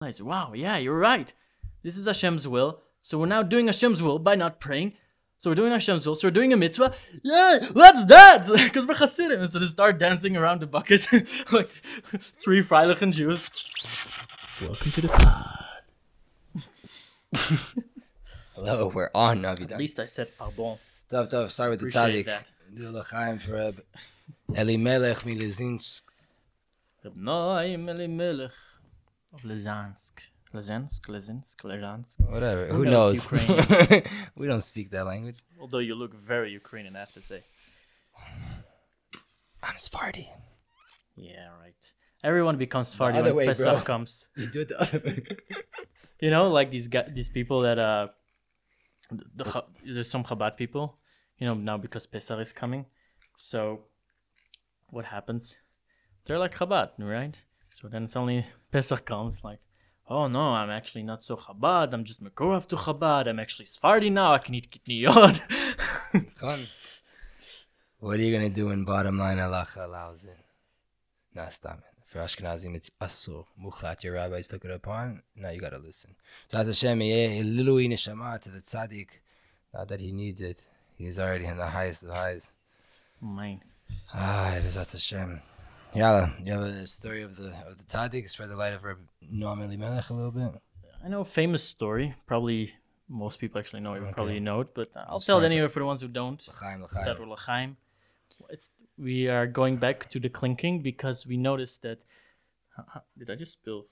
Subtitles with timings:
[0.00, 1.32] I said, wow, yeah, you're right.
[1.82, 2.80] This is Hashem's will.
[3.02, 4.92] So we're now doing Hashem's will by not praying.
[5.40, 6.14] So we're doing Hashem's will.
[6.14, 6.94] So we're doing a mitzvah.
[7.24, 9.40] Yeah, let's dance because we're Hasidim.
[9.42, 11.04] And so they start dancing around the bucket
[11.52, 11.68] like
[12.40, 13.48] three Freilichen Jews.
[14.62, 15.64] Welcome to the pod.
[18.54, 19.78] Hello, we're on At Navidad.
[19.80, 20.76] least I said pardon.
[21.08, 21.50] Tough, tough.
[21.50, 22.26] Start with the Appreciate tzaddik.
[22.26, 22.46] that.
[22.76, 23.82] Do for Reb
[24.54, 26.02] Elimelech Milezinsk.
[27.04, 28.52] Reb Noam Elimelech
[29.34, 30.12] of Lezansk.
[30.54, 32.14] Lezansk, Lezinsk, Lezansk.
[32.30, 32.68] Whatever.
[32.68, 34.02] Who Who knows knows?
[34.36, 35.38] we don't speak that language.
[35.60, 37.42] Although you look very Ukrainian, I have to say.
[39.62, 40.30] I'm Sephardi.
[41.16, 41.92] Yeah, right.
[42.24, 43.80] Everyone becomes Sephardi other when way, Pesach bro.
[43.82, 44.26] comes.
[44.36, 45.22] You do it the other way.
[46.20, 48.08] You know, like these guys, these people that uh,
[49.36, 50.98] the, Cha- there's some Chabad people.
[51.38, 52.86] You know, now because Pesach is coming,
[53.36, 53.84] so
[54.90, 55.58] what happens?
[56.24, 57.38] They're like Chabad, right?
[57.80, 59.60] So then suddenly Pesach comes, like,
[60.08, 61.92] oh no, I'm actually not so Chabad.
[61.92, 63.28] I'm just Mekorav to Chabad.
[63.28, 64.34] I'm actually Sephardi now.
[64.34, 65.40] I can eat kitniyot.
[68.00, 70.38] What are you gonna do when bottom line halacha allows it?
[71.34, 71.98] Nah, stop it.
[72.06, 73.44] For Ashkenazim, it's asur.
[73.60, 75.22] Muchat, your rabbis took it upon.
[75.34, 76.14] Now you gotta listen.
[76.46, 79.08] So Hashem, eh, Lilui neshama to the tzaddik.
[79.74, 80.64] Not that he needs it.
[80.96, 82.52] He's already in the highest of highs.
[83.20, 83.62] Mine.
[84.14, 85.42] Ah, Bezat Hashem.
[85.94, 88.28] Yalla, you have a story of the of the tzaddik.
[88.28, 88.98] Spread the light of Reb
[89.32, 90.50] Noam Elimelech a little bit.
[91.04, 92.14] I know a famous story.
[92.26, 92.72] Probably
[93.08, 94.00] most people actually know it.
[94.00, 94.12] Okay.
[94.12, 96.46] Probably know it, but uh, I'll tell it anyway for the ones who don't.
[96.48, 97.30] L'chaim, l'chaim.
[97.30, 97.76] L'chaim.
[98.50, 101.98] It's we are going back to the clinking because we noticed that.
[102.76, 103.86] Huh, huh, Did I just spill?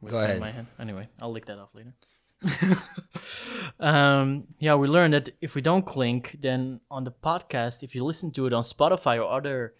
[0.00, 0.36] whiskey ahead.
[0.36, 0.66] In my hand?
[0.78, 1.94] Anyway, I'll lick that off later.
[3.80, 8.04] um, yeah, we learned that if we don't clink, then on the podcast, if you
[8.04, 9.74] listen to it on Spotify or other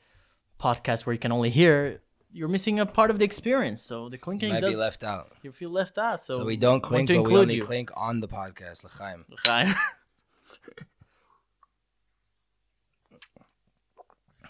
[0.60, 2.00] podcasts where you can only hear,
[2.32, 3.82] you're missing a part of the experience.
[3.82, 5.32] So the clinking Might does be left out.
[5.42, 6.20] you feel left out.
[6.20, 7.62] So, So, we don't clink, but we only you.
[7.62, 8.84] clink on the podcast.
[8.84, 9.24] L'chaim.
[9.30, 9.74] L'chaim.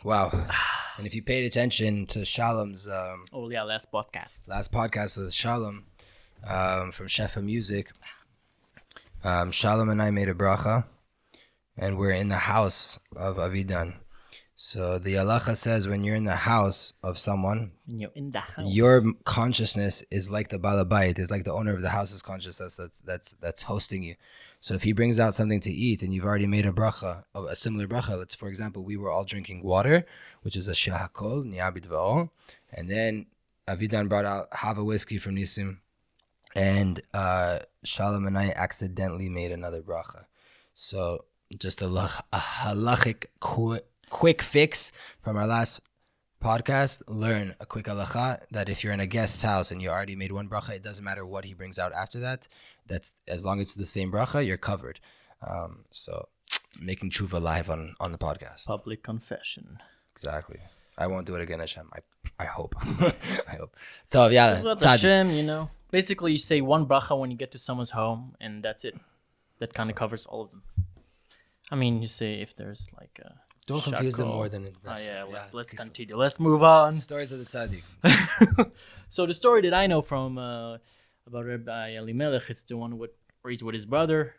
[0.04, 0.30] Wow.
[0.98, 4.46] And if you paid attention to Shalom's um, oh yeah, last podcast.
[4.46, 5.84] last podcast with Shalom
[6.48, 7.90] um, from Shefa Music,
[9.24, 10.84] um, Shalom and I made a bracha,
[11.76, 13.94] and we're in the house of Avidan.
[14.58, 18.64] So the halacha says when you're in the house of someone, you're in the house.
[18.66, 22.98] your consciousness is like the balabait, is like the owner of the house's consciousness that's
[23.00, 24.14] that's that's hosting you.
[24.58, 27.54] So if he brings out something to eat and you've already made a bracha, a
[27.54, 30.06] similar bracha, let's for example, we were all drinking water,
[30.40, 32.30] which is a shahakol, niabit va'ol,
[32.72, 33.26] and then
[33.68, 35.78] Avidan brought out half a whiskey from Nisim,
[36.54, 40.24] and uh, Shalom and I accidentally made another bracha.
[40.72, 41.26] So
[41.58, 43.80] just a, lach- a halachic qu-
[44.10, 45.80] quick fix from our last
[46.42, 50.16] podcast, learn a quick halacha that if you're in a guest's house and you already
[50.16, 52.48] made one bracha, it doesn't matter what he brings out after that.
[52.86, 55.00] That's as long as it's the same bracha, you're covered.
[55.46, 56.28] Um, so
[56.80, 58.66] making tshuva live on on the podcast.
[58.66, 59.78] Public confession.
[60.14, 60.58] Exactly.
[60.98, 61.90] I won't do it again, Hashem.
[61.92, 61.98] I
[62.38, 62.74] I hope.
[63.48, 63.76] I hope.
[64.10, 64.62] Tov, yeah.
[64.80, 65.70] Hashem, you know.
[65.90, 68.98] Basically, you say one bracha when you get to someone's home, and that's it.
[69.58, 70.62] That kind of covers all of them.
[71.70, 73.34] I mean, you say if there's like a.
[73.66, 75.06] Don't confuse them more than Oh this.
[75.06, 76.14] yeah, let's let's continue.
[76.14, 76.16] continue.
[76.16, 76.94] Let's move on.
[76.94, 77.82] Stories of the tzaddik.
[79.08, 80.78] so the story that I know from uh,
[81.26, 83.10] about Rabbi Elimelech, it's the one with
[83.42, 84.34] where he's with his brother,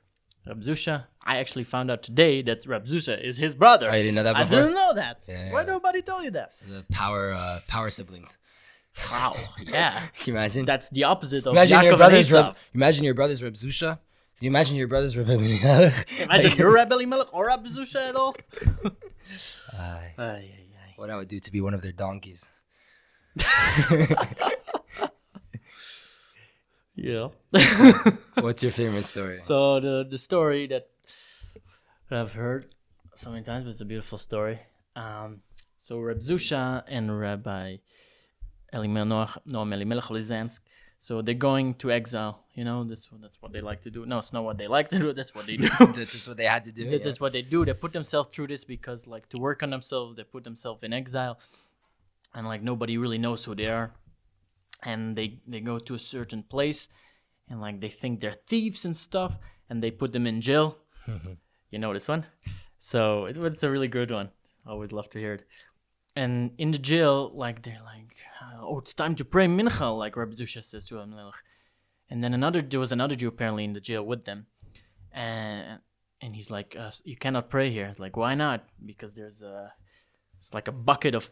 [0.48, 1.06] Rab Zusha.
[1.22, 3.90] I actually found out today that Rab Zusha is his brother.
[3.92, 4.58] Oh, you didn't know that before.
[4.60, 5.24] I didn't know that.
[5.28, 5.68] Yeah, Why yeah.
[5.68, 6.52] nobody tell you that?
[6.68, 8.38] The power uh, power siblings.
[9.12, 9.36] Wow.
[9.68, 10.08] Yeah.
[10.20, 10.66] Can you imagine?
[10.66, 12.44] That's the opposite of imagine Yaakov your brother's Esav.
[12.48, 14.00] Reb, imagine your brother's Reb Zusha.
[14.38, 16.08] Can you imagine your brother's Reb Elimelech?
[16.20, 18.36] Imagine you're Rab Elimelech or Rab Zusha at all.
[19.74, 20.14] Aye.
[20.18, 20.94] Ay, ay, ay.
[20.96, 22.50] what I would do to be one of their donkeys.
[27.00, 27.28] Yeah.
[28.42, 29.38] What's your favorite story?
[29.38, 30.90] so the the story that
[32.10, 32.74] I've heard
[33.14, 34.60] so many times, but it's a beautiful story.
[34.96, 35.42] Um,
[35.78, 37.78] so Reb Zusha and Rabbi
[38.74, 40.62] Elimelech, Noam Elimelech Lizansk,
[41.00, 42.44] so they're going to exile.
[42.56, 44.06] You know, that's what that's what they like to do.
[44.06, 45.14] No, it's not what they like to do.
[45.14, 45.70] That's what they do.
[45.94, 46.90] This is what they had to do.
[46.90, 47.12] This yeah.
[47.12, 47.66] is what they do.
[47.66, 50.94] They put themselves through this because, like, to work on themselves, they put themselves in
[50.94, 51.40] exile,
[52.34, 53.92] and like nobody really knows who they are,
[54.84, 56.88] and they they go to a certain place,
[57.50, 59.38] and like they think they're thieves and stuff,
[59.70, 60.78] and they put them in jail.
[61.72, 62.26] you know this one,
[62.80, 64.30] so it, it's a really good one.
[64.66, 65.46] I always love to hear it.
[66.18, 68.16] And in the jail, like they're like,
[68.60, 71.14] oh, it's time to pray mincha, like Rabbi Zusha says to him.
[72.10, 74.48] And then another there was another Jew apparently in the jail with them,
[75.12, 75.80] and
[76.20, 78.66] and he's like, uh, "You cannot pray here." Like, why not?
[78.84, 79.72] Because there's a,
[80.40, 81.30] it's like a bucket of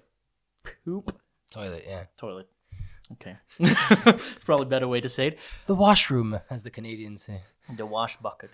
[0.84, 1.18] poop
[1.52, 2.04] Toilet, yeah.
[2.18, 2.48] toilet.
[3.14, 5.40] Okay, it's probably a better way to say it.
[5.66, 7.42] The washroom, as the Canadians say.
[7.76, 8.52] The wash bucket,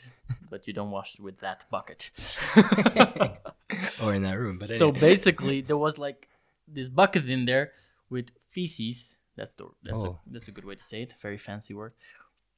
[0.50, 2.12] but you don't wash with that bucket.
[4.04, 4.58] or in that room.
[4.58, 6.28] But So basically, there was like
[6.68, 7.72] this bucket in there
[8.10, 9.16] with feces.
[9.38, 10.20] That's the that's Oh.
[10.28, 11.14] a that's a good way to say it.
[11.22, 11.94] Very fancy word.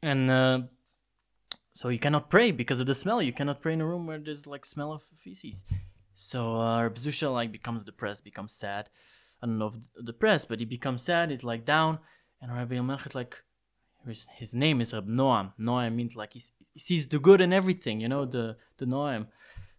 [0.01, 0.59] And uh,
[1.73, 3.21] so you cannot pray because of the smell.
[3.21, 5.63] You cannot pray in a room where there's like smell of feces.
[6.15, 8.89] So uh, Rabbi Zusha like becomes depressed, becomes sad.
[9.41, 11.31] I don't know if depressed, but he becomes sad.
[11.31, 11.99] He's like down,
[12.41, 13.35] and Rabbi Melch is like,
[14.07, 15.51] his, his name is Rab Noam.
[15.59, 16.41] Noam means like he,
[16.73, 17.99] he sees the good in everything.
[18.01, 19.27] You know the the Noam.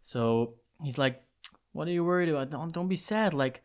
[0.02, 1.22] So he's like,
[1.72, 2.50] what are you worried about?
[2.50, 3.34] Don't don't be sad.
[3.34, 3.62] Like,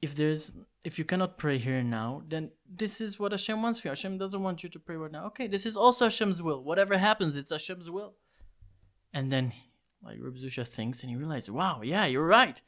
[0.00, 0.52] if there's
[0.84, 3.90] if you cannot pray here now, then this is what Hashem wants for you.
[3.90, 5.26] Hashem doesn't want you to pray right now.
[5.26, 6.62] Okay, this is also Hashem's will.
[6.62, 8.14] Whatever happens, it's Hashem's will.
[9.12, 9.52] And then,
[10.02, 12.60] like Reb Zusha thinks, and he realizes, wow, yeah, you're right.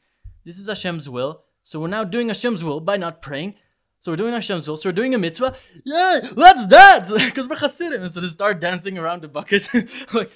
[0.43, 1.43] This is Hashem's will.
[1.63, 3.55] So we're now doing Hashem's will by not praying.
[4.01, 4.77] So we're doing Hashem's will.
[4.77, 5.55] So we're doing a mitzvah.
[5.85, 7.11] Yay, let's dance!
[7.25, 8.03] Because we're Hasidim.
[8.03, 9.69] And so they start dancing around the bucket.
[10.13, 10.31] like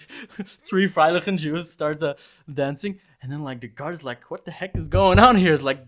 [0.69, 2.15] three Freilichen Jews start the
[2.51, 2.99] dancing.
[3.21, 5.51] And then like the guard's like, what the heck is going on here?
[5.51, 5.79] It's like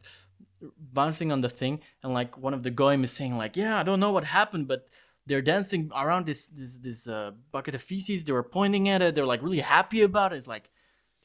[0.91, 1.81] bouncing on the thing.
[2.01, 4.67] And like one of the goyim is saying like, yeah, I don't know what happened,
[4.67, 4.87] but
[5.27, 8.23] they're dancing around this this this uh, bucket of feces.
[8.23, 9.13] They were pointing at it.
[9.13, 10.37] They're like really happy about it.
[10.37, 10.71] It's like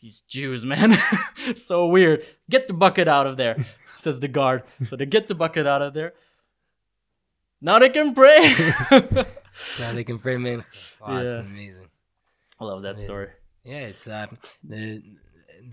[0.01, 0.93] these Jews, man,
[1.57, 2.27] so weird.
[2.51, 3.65] Get the bucket out of there,
[3.97, 4.65] says the guard.
[4.89, 6.13] So they get the bucket out of there.
[7.65, 8.55] Now they can pray.
[9.81, 10.63] now they can pray man.
[11.01, 11.41] Wow, that's Yeah.
[11.41, 11.89] amazing.
[12.61, 13.07] I love that amazing.
[13.07, 13.29] story.
[13.65, 14.27] Yeah, it's uh,
[14.65, 15.01] the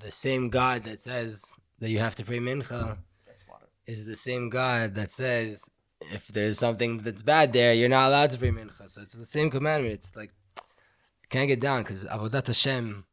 [0.06, 1.44] the same God that says
[1.80, 2.98] that you have to pray mincha
[3.88, 5.68] is the same God that says
[6.12, 8.88] if there's something that's bad there, you're not allowed to pray mincha.
[8.88, 9.96] So it's the same commandment.
[9.96, 10.32] It's like
[11.24, 13.06] you can't get down because avodat Hashem,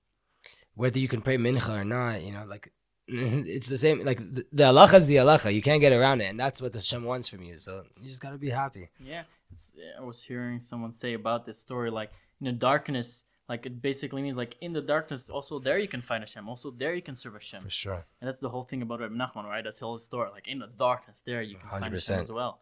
[0.74, 2.70] whether you can pray mincha or not, you know, like
[3.56, 4.04] it's the same.
[4.04, 5.54] Like the, the halacha is the halacha.
[5.54, 7.56] You can't get around it, and that's what the Hashem wants from you.
[7.58, 8.90] So you just gotta be happy.
[9.00, 9.22] Yeah,
[9.52, 12.10] it's, I was hearing someone say about this story, like
[12.40, 16.02] in the darkness, like it basically means like in the darkness, also there you can
[16.02, 18.04] find Hashem, also there you can serve Hashem, For sure.
[18.20, 19.62] and that's the whole thing about Reb Nachman, right?
[19.62, 20.30] That's the whole story.
[20.32, 22.22] Like in the darkness, there you can find Hashem 100%.
[22.22, 22.60] as well.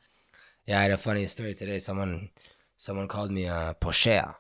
[0.67, 1.79] Yeah, I had a funny story today.
[1.79, 2.29] Someone,
[2.77, 4.35] someone called me a poshea,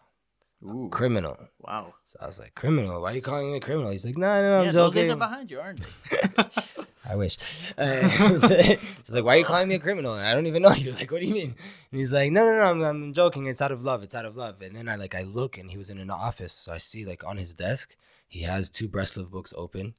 [0.64, 1.36] Ooh, criminal.
[1.60, 1.94] wow.
[2.04, 3.02] So I was like, criminal?
[3.02, 3.90] Why are you calling me a criminal?
[3.90, 6.44] He's like, no, no, I'm yeah, those days are behind you, aren't they?
[7.10, 7.36] I wish.
[7.76, 8.08] Uh,
[8.38, 10.14] so he's like, why are you calling me a criminal?
[10.14, 10.92] And I don't even know you.
[10.98, 11.54] Like, what do you mean?
[11.90, 13.46] And he's like, no, no, no, I'm, I'm joking.
[13.46, 14.02] It's out of love.
[14.02, 14.62] It's out of love.
[14.62, 16.54] And then I like, I look, and he was in an office.
[16.54, 17.94] So I see like on his desk,
[18.26, 19.94] he has two Breslov books open.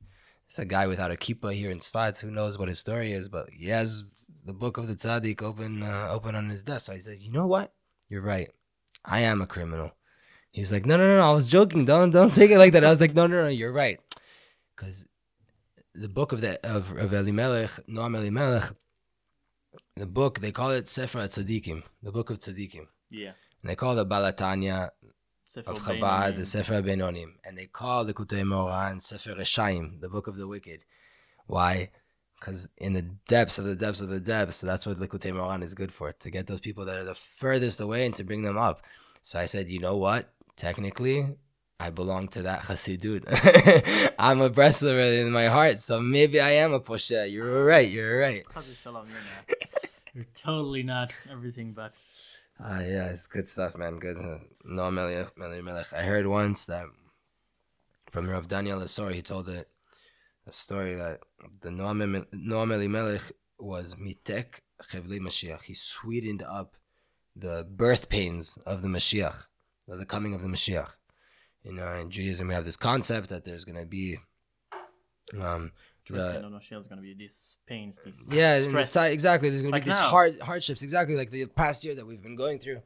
[0.46, 2.20] It's a guy without a kippah here in Sfat.
[2.22, 3.28] Who knows what his story is?
[3.28, 4.04] But he has
[4.44, 6.88] the book of the tzaddik open, uh, open on his desk.
[6.88, 7.74] So I said, you know what?
[8.10, 8.50] You're right.
[9.04, 9.92] I am a criminal.
[10.56, 11.30] He's like, no, no, no, no.
[11.30, 11.84] I was joking.
[11.84, 12.86] Don't, don't take it like that.
[12.86, 13.50] I was like, no, no, no.
[13.50, 14.00] You're right.
[14.74, 15.06] Because
[15.94, 18.72] the book of the of, of Elimelech, Noam Elimelech,
[19.98, 23.32] the book they call it Sefer Tzadikim, the book of Tzadikim, yeah.
[23.62, 24.92] and they call the Balatanya
[25.46, 26.00] Sefer of Beinonim.
[26.00, 30.38] Chabad the Sefer Benonim, and they call the Kutei Moran Sefer Reshaim, the book of
[30.38, 30.86] the wicked.
[31.48, 31.92] Why?
[32.40, 35.64] Because in the depths of the depths of the depths, that's what the Kutei Moran
[35.64, 38.44] is good for, to get those people that are the furthest away and to bring
[38.44, 38.84] them up.
[39.22, 40.32] So I said, you know what?
[40.56, 41.36] Technically,
[41.80, 43.24] I belong to that Chassidut.
[44.20, 47.32] I'm a Bresler in my heart, so maybe I am a Poshe.
[47.32, 47.90] You're right.
[47.90, 48.46] You're right.
[50.14, 51.94] You're totally not everything but.
[52.58, 54.00] Ah, yeah, it's good stuff, man.
[54.00, 54.18] Good.
[54.18, 55.92] Uh, No, Melech, Melech.
[55.94, 56.86] I heard once that
[58.10, 59.66] from Rav Daniel Asor, he told a,
[60.48, 61.20] a story that
[61.62, 65.64] the Noam Elimelech was mitek chevli Mashiach.
[65.64, 66.76] He sweetened up
[67.36, 69.48] the birth pains of the Mashiach,
[69.88, 70.92] the coming of the Mashiach.
[71.64, 74.18] You know, in Judaism, we have this concept that there's going to be
[75.40, 75.72] um,
[76.08, 78.96] The, the, no, she's gonna be these pains, these yeah, stress.
[78.96, 79.50] exactly.
[79.50, 80.10] There's gonna Like be these now.
[80.10, 82.82] hard hardships, exactly like the past year that we've been going through.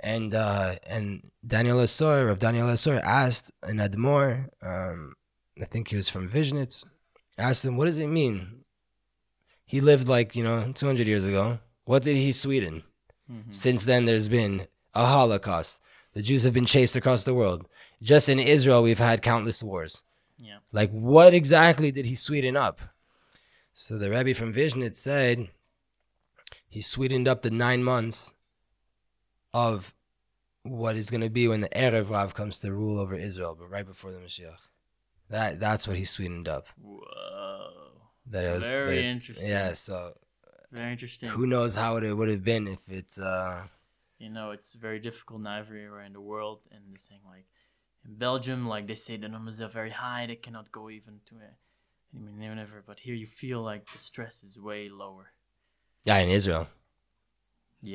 [0.00, 5.14] And uh and Daniel Asor of Daniel Asor asked an Admor, um,
[5.60, 6.84] I think he was from Vizhnitz,
[7.38, 8.64] asked him, what does it mean?
[9.64, 11.58] He lived like, you know, two hundred years ago.
[11.84, 12.82] What did he sweeten?
[13.30, 13.54] Mhm.
[13.54, 15.80] Since then there's been a Holocaust.
[16.14, 17.66] The Jews have been chased across the world.
[18.02, 20.02] Just in Israel we've had countless wars.
[20.38, 20.58] Yeah.
[20.72, 22.80] Like, what exactly did he sweeten up?
[23.72, 25.48] So the Rebbe from Vizhnitz said
[26.68, 28.32] he sweetened up the nine months
[29.54, 29.94] of
[30.64, 33.70] what is going to be when the Erev Rav comes to rule over Israel, but
[33.70, 34.56] right before the Mashiach.
[35.30, 36.66] That that's what he sweetened up.
[36.80, 37.70] Whoa.
[38.30, 39.48] That it was Very it's- interesting.
[39.48, 39.72] Yeah.
[39.72, 40.12] So
[40.70, 41.30] Very interesting.
[41.30, 43.62] who knows how it would have been if it's uh
[44.22, 46.60] you know, it's very difficult now everywhere in the world.
[46.72, 47.46] And they're saying like
[48.06, 51.34] in Belgium, like they say the numbers are very high, they cannot go even to
[51.48, 51.54] it.
[52.14, 55.26] I mean, whenever, but here you feel like the stress is way lower.
[56.08, 56.66] yeah in Israel.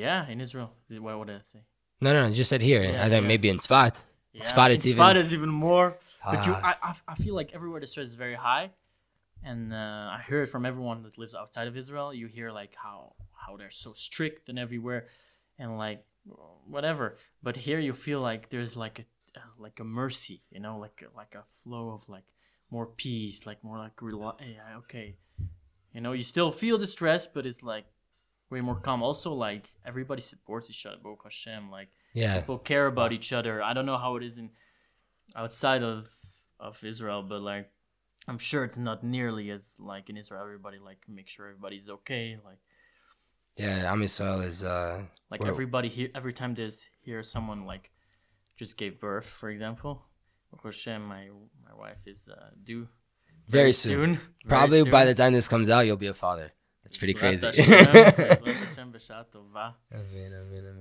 [0.04, 0.70] Yeah, in Israel.
[1.06, 1.60] What would I say?
[2.00, 2.28] No, no, no.
[2.28, 2.82] You just said here.
[2.82, 3.32] Yeah, I think yeah.
[3.32, 3.94] maybe in Sfat.
[4.32, 5.88] Yeah, in it's even- is even more.
[6.24, 6.68] But you, Ah.
[6.70, 8.66] I, I, I feel like everywhere the stress is very high,
[9.42, 12.08] and uh, I hear it from everyone that lives outside of Israel.
[12.20, 12.98] You hear like how
[13.42, 15.06] how they're so strict and everywhere,
[15.58, 16.00] and like
[16.66, 17.16] whatever.
[17.42, 19.04] But here you feel like there's like a
[19.38, 22.24] uh, like a mercy, you know, like like a flow of like
[22.70, 25.16] more peace, like more like rela- yeah, okay,
[25.92, 27.84] you know, you still feel the stress, but it's like
[28.50, 29.02] way more calm.
[29.02, 30.96] Also, like everybody supports each other.
[31.02, 32.40] Baruch Hashem, like yeah.
[32.40, 33.62] people care about each other.
[33.62, 34.50] I don't know how it is in
[35.36, 36.08] outside of
[36.60, 37.70] of Israel, but like
[38.26, 40.42] I'm sure it's not nearly as like in Israel.
[40.42, 42.38] Everybody like make sure everybody's okay.
[42.44, 42.58] Like
[43.58, 47.90] Yeah, Am Yisrael is uh like everybody here every time there's here someone like
[48.56, 50.04] just gave birth, for example.
[50.64, 51.28] Hashem, my
[51.66, 52.88] my wife is uh, due
[53.48, 54.14] very soon.
[54.14, 56.52] Very Probably by the time this comes out, you'll be a father.
[56.84, 57.46] That's pretty crazy.
[57.46, 59.74] Bezrat Hashem, Bezrat Hashem, b'sha'ah tova.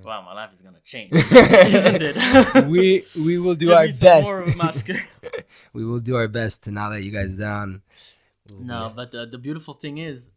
[0.05, 2.67] Wow, my life is gonna change, isn't it?
[2.67, 4.31] we we will do Give our best.
[4.31, 5.01] more of mashke.
[5.73, 7.81] we will do our best to not let you guys down.
[8.51, 10.29] We'll No, but uh, the beautiful thing is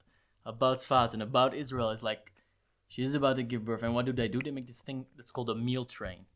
[0.44, 2.32] about Sfat and about Israel is like
[2.88, 4.40] she's about to give birth, and what do they do?
[4.42, 6.26] They make this thing that's called a meal train.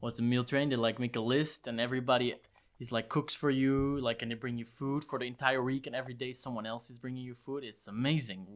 [0.00, 0.68] What's a meal train?
[0.68, 2.34] They like make a list, and everybody
[2.78, 5.86] is like cooks for you, like, and they bring you food for the entire week,
[5.86, 7.64] and every day someone else is bringing you food.
[7.64, 8.46] It's amazing.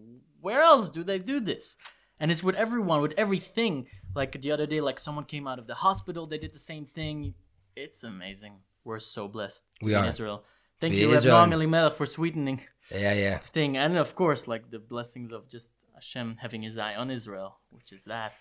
[0.40, 1.78] Where else do they do this?
[2.18, 3.86] And it's with everyone, with everything.
[4.14, 6.84] Like the other day, like someone came out of the hospital, they did the same
[6.84, 7.32] thing.
[7.76, 8.54] It's amazing.
[8.84, 10.08] We're so blessed We in are.
[10.08, 10.44] Israel.
[10.80, 12.60] Thank be you, Israel Elimelech, for sweetening
[12.90, 13.38] yeah, yeah.
[13.38, 17.58] thing, and of course, like the blessings of just Hashem having His eye on Israel,
[17.70, 18.32] which is that.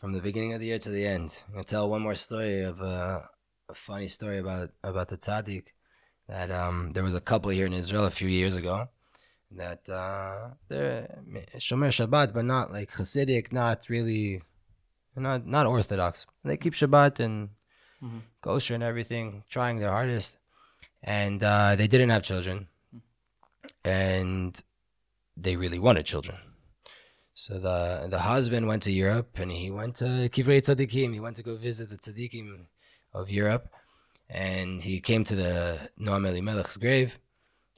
[0.00, 2.62] From the beginning of the year to the end, I'm gonna tell one more story
[2.62, 3.20] of uh,
[3.68, 5.66] a funny story about about the tzaddik.
[6.28, 8.88] That um, there was a couple here in Israel a few years ago
[9.50, 11.18] that uh, they're
[11.58, 14.40] shomer Shabbat, but not like Hasidic, not really,
[15.16, 16.26] not not Orthodox.
[16.44, 17.50] They keep Shabbat and
[18.02, 18.20] Mhm.
[18.40, 20.38] kosher and everything, trying their hardest,
[21.02, 22.68] and uh, they didn't have children,
[23.84, 24.62] and
[25.36, 26.38] they really wanted children.
[27.34, 31.14] So the the husband went to Europe and he went to Kivrei Tzadikim.
[31.14, 32.66] He went to go visit the tzaddikim
[33.14, 33.68] of Europe,
[34.28, 37.18] and he came to the Noam Elimelech's grave,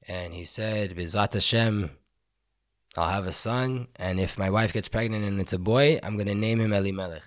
[0.09, 1.91] and he said, "Bezat Hashem,
[2.97, 6.17] I'll have a son, and if my wife gets pregnant and it's a boy, I'm
[6.17, 7.27] gonna name him Elimelech."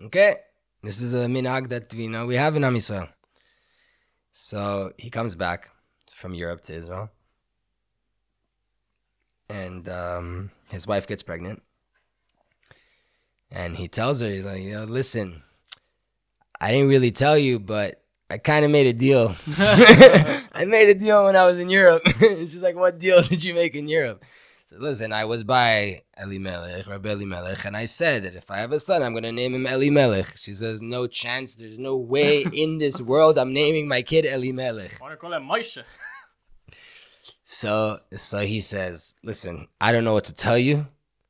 [0.00, 0.36] Okay,
[0.82, 3.08] this is a minhag that we know we have in Am Yisrael.
[4.32, 5.70] So he comes back
[6.20, 7.10] from Europe to Israel
[9.50, 11.62] and um, his wife gets pregnant.
[13.50, 15.42] And he tells her, he's like, you know, listen,
[16.60, 18.00] I didn't really tell you, but
[18.30, 19.34] I kind of made a deal.
[19.58, 22.02] I made a deal when I was in Europe.
[22.20, 24.24] She's like, what deal did you make in Europe?
[24.66, 28.70] So listen, I was by Elimelech, Rabbi Elimelech, and I said that if I have
[28.70, 30.36] a son, I'm going to name him Elimelech.
[30.36, 31.56] She says, no chance.
[31.56, 35.00] There's no way in this world I'm naming my kid Elimelech.
[35.00, 35.82] I want to call him Moshe.
[37.52, 40.86] So so he says, "Listen, I don't know what to tell you,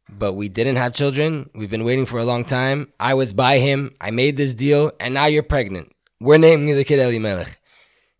[0.06, 1.48] but we didn't have children.
[1.54, 2.92] We've been waiting for a long time.
[3.00, 3.94] I was by him.
[4.02, 5.96] I made this deal, and now you're pregnant.
[6.20, 7.58] We're naming the kid Elimelech."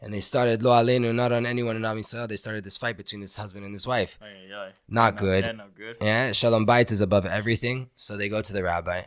[0.00, 2.26] And they started lo aleinu, not on anyone in Am Yisrael.
[2.26, 4.19] They started this fight between this husband and his wife.
[4.23, 4.71] Ay, ay, ay.
[4.88, 5.45] Not No, good.
[5.45, 5.97] Yeah, no good.
[6.00, 7.90] Yeah, Shalom Bait is above everything.
[7.97, 9.02] So they go to the rabbi.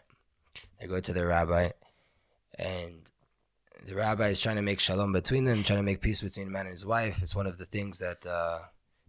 [0.80, 1.70] They go to the rabbi,
[2.60, 3.10] and
[3.88, 6.68] the rabbi is trying to make shalom between them, trying to make peace between man
[6.68, 7.24] and his wife.
[7.24, 8.60] It's one of the things that uh,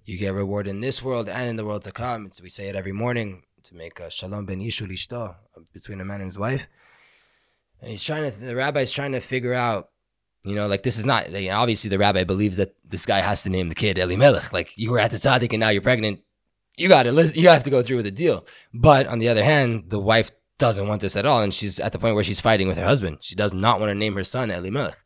[0.05, 2.27] you get reward in this world and in the world to come.
[2.27, 6.01] It's, we say it every morning to make a shalom ben ishu lishto uh, between
[6.01, 6.67] a man and his wife.
[7.81, 9.89] And he's trying to, the rabbi is trying to figure out,
[10.45, 13.49] you know, like this is not, obviously the rabbi believes that this guy has to
[13.49, 14.53] name the kid Elimelech.
[14.53, 16.21] Like you were at the tzaddik and now you're pregnant.
[16.77, 18.47] You got to you have to go through with the deal.
[18.73, 21.43] But on the other hand, the wife doesn't want this at all.
[21.43, 23.19] And she's at the point where she's fighting with her husband.
[23.21, 24.99] She does not want to name her son Elimelech.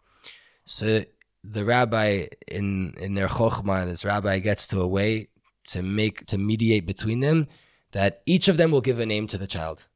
[0.65, 1.05] So
[1.45, 5.29] the rabbi in in their chokhmah, this rabbi gets to a way
[5.65, 7.47] to make to mediate between them
[7.93, 9.89] that each of them will give a name to the child,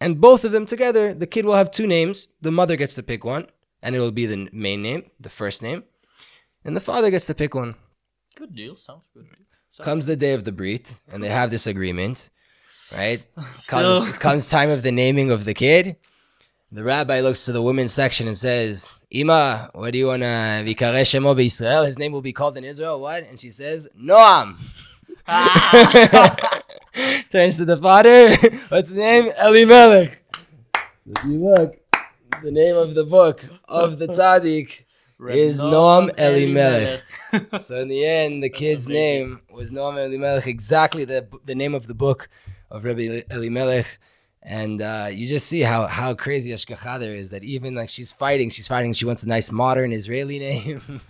[0.00, 2.28] and both of them together, the kid will have two names.
[2.40, 3.46] The mother gets to pick one,
[3.82, 5.84] and it will be the main name, the first name,
[6.64, 7.74] and the father gets to pick one.
[8.34, 8.76] Good deal.
[8.76, 9.26] Sounds good.
[9.70, 12.28] Sounds Comes the day of the brit, and they have this agreement,
[12.96, 13.22] right?
[13.66, 15.96] Comes, comes time of the naming of the kid.
[16.70, 20.26] The rabbi looks to the women's section and says, Ima, what do you want to
[20.26, 21.84] vikare shemo Israel?
[21.84, 23.00] His name will be called in Israel.
[23.00, 23.24] What?
[23.24, 24.58] And she says, Noam.
[27.30, 28.36] Turns to the father.
[28.68, 29.32] What's the name?
[29.40, 30.22] Elimelech.
[30.74, 31.78] So if you look,
[32.42, 34.84] the name of the book of the tzaddik
[35.30, 37.02] is Noam Elimelech.
[37.58, 39.28] so in the end, the kid's amazing.
[39.28, 42.28] name was Noam Elimelech, exactly the the name of the book
[42.70, 43.98] of Rabbi Elimelech.
[44.50, 48.12] And uh, you just see how how crazy hashgacha there is that even like she's
[48.12, 48.94] fighting, she's fighting.
[48.94, 51.02] She wants a nice modern Israeli name,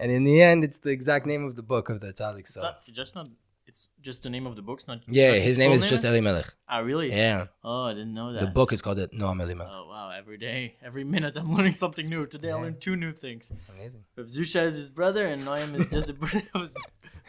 [0.00, 2.40] and in the end, it's the exact name of the book of the tzaddik.
[2.46, 3.28] It's So not just not.
[3.70, 4.98] It's just the name of the book's not.
[5.08, 6.12] yeah, not his name is just name?
[6.12, 6.54] Elimelech.
[6.68, 7.08] Ah, really?
[7.10, 8.40] Yeah, Oh, I didn't know that.
[8.40, 9.68] the book is called Noam Elimelech.
[9.78, 10.10] Oh wow!
[10.16, 12.26] Every day, every minute, I'm learning something new.
[12.26, 13.50] Today, I learned two new things.
[13.74, 14.04] Amazing.
[14.16, 16.68] Reb Zusha is his brother, and Noam is just the brother.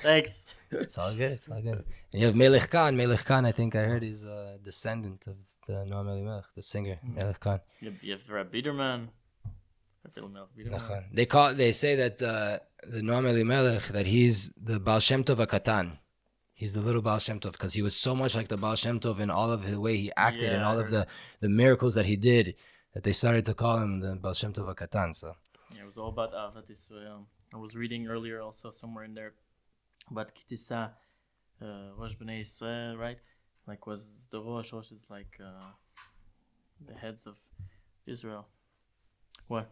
[0.04, 0.46] Thanks.
[0.72, 1.32] It's all good.
[1.34, 1.84] It's all good.
[2.14, 2.96] And you have Meilech Kohn.
[2.96, 7.00] Meilech Kohn, I think I heard, is a descendant of the Noam Elimelech, the singer
[7.06, 7.60] Meilech Kohn.
[7.82, 9.10] You have, you have Reb Biederman.
[10.16, 10.46] Biederman.
[10.58, 11.04] Biederman.
[11.14, 11.54] They call.
[11.54, 15.98] They say that uh, the Noam Elimelech that he's the Baal Shem Tov Akatan.
[16.54, 19.00] He's the little Baal Shem Tov because he was so much like the Baal Shem
[19.00, 21.08] Tov in all of the way he acted and Yeah, I all of the,
[21.40, 22.56] the miracles that he did
[22.94, 25.16] that they started to call him the Baal Shem Tov Akatan.
[25.16, 25.36] So
[25.74, 27.28] Yeah, it was all about Avat Israel.
[27.54, 29.34] I was reading earlier also somewhere in there
[30.12, 30.92] about Ki Tisa,
[31.62, 31.66] uh,
[31.98, 33.18] Rosh Bnei Israel, right?
[33.68, 34.02] Like was
[34.32, 35.72] the Rosh, Rosh is like uh,
[36.86, 37.36] the heads of
[38.06, 38.48] Israel.
[39.48, 39.70] What?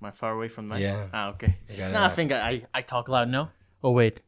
[0.00, 0.78] Am I far away from my?
[0.78, 1.08] Yeah.
[1.12, 1.58] Ah, okay.
[1.78, 3.28] No, I think I, I, I talk loud.
[3.28, 3.50] No.
[3.82, 4.22] Oh wait,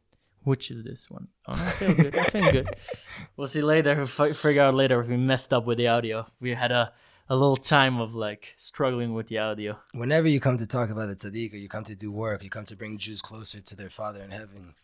[0.44, 1.28] which is this one?
[1.46, 2.16] Oh, I feel good.
[2.16, 2.68] I feel good.
[3.36, 3.96] We'll see later.
[3.96, 6.26] We'll figure out later if we messed up with the audio.
[6.40, 6.92] We had a
[7.28, 9.78] a little time of like struggling with the audio.
[9.94, 12.50] whenever you come to talk about the tzaddik or you come to do work, you
[12.50, 14.74] come to bring Jews closer to their Father in heaven.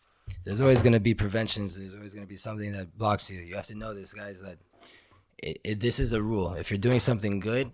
[0.43, 1.77] There's always going to be preventions.
[1.77, 3.39] There's always going to be something that blocks you.
[3.39, 4.41] You have to know this, guys.
[4.41, 4.57] That
[5.37, 6.53] it, it, this is a rule.
[6.53, 7.71] If you're doing something good,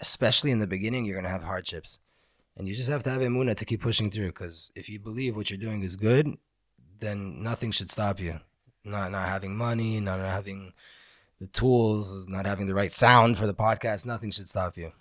[0.00, 1.98] especially in the beginning, you're going to have hardships,
[2.56, 4.28] and you just have to have emuna to keep pushing through.
[4.28, 6.36] Because if you believe what you're doing is good,
[7.00, 8.40] then nothing should stop you.
[8.84, 10.72] Not not having money, not having
[11.40, 14.92] the tools, not having the right sound for the podcast, nothing should stop you.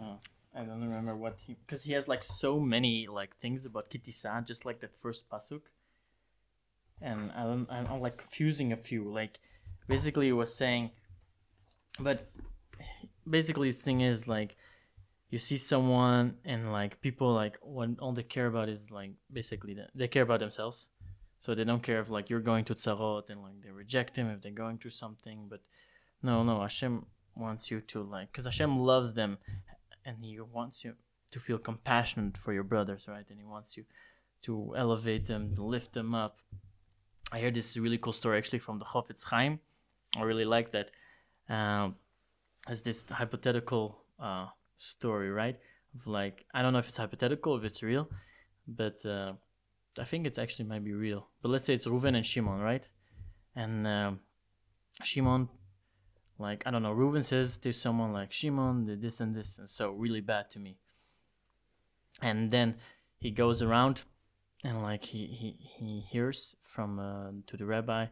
[0.00, 0.18] Oh,
[0.58, 3.98] I don't remember what he because he has like so many like things about Ki
[3.98, 5.60] Tisa, just like that first pasuk.
[7.00, 9.04] And I don't, I'm, I'm like confusing a few.
[9.04, 9.38] Like,
[9.88, 10.90] basically, it was saying,
[12.00, 12.28] but
[13.30, 14.56] basically, the thing is like,
[15.30, 19.76] you see someone and like people like when all they care about is like basically
[19.94, 20.86] they care about themselves,
[21.38, 24.28] so they don't care if like you're going to tzarot and like they reject him
[24.30, 25.46] if they're going through something.
[25.48, 25.60] But
[26.20, 29.38] no, no, Hashem wants you to like, because Hashem loves them
[30.08, 30.94] and he wants you
[31.30, 33.26] to feel compassionate for your brothers, right?
[33.28, 33.84] And he wants you
[34.42, 36.38] to elevate them, to lift them up.
[37.30, 39.60] I heard this really cool story actually from the Chofetz Chaim.
[40.16, 40.90] I really like that.
[41.54, 41.96] Um,
[42.68, 44.46] it's this hypothetical uh,
[44.78, 45.58] story, right?
[45.94, 48.08] Of like, I don't know if it's hypothetical, if it's real,
[48.66, 49.32] but uh,
[49.98, 51.28] I think it's actually might be real.
[51.42, 52.84] But let's say it's Reuven and Shimon, right?
[53.54, 54.20] And um,
[55.02, 55.48] Shimon
[56.38, 59.68] like I don't know, Reuven says to someone like Shimon did this and this and
[59.68, 60.78] so really bad to me.
[62.22, 62.76] And then
[63.16, 64.04] he goes around
[64.64, 68.06] and like he he, he hears from uh, to the rabbi.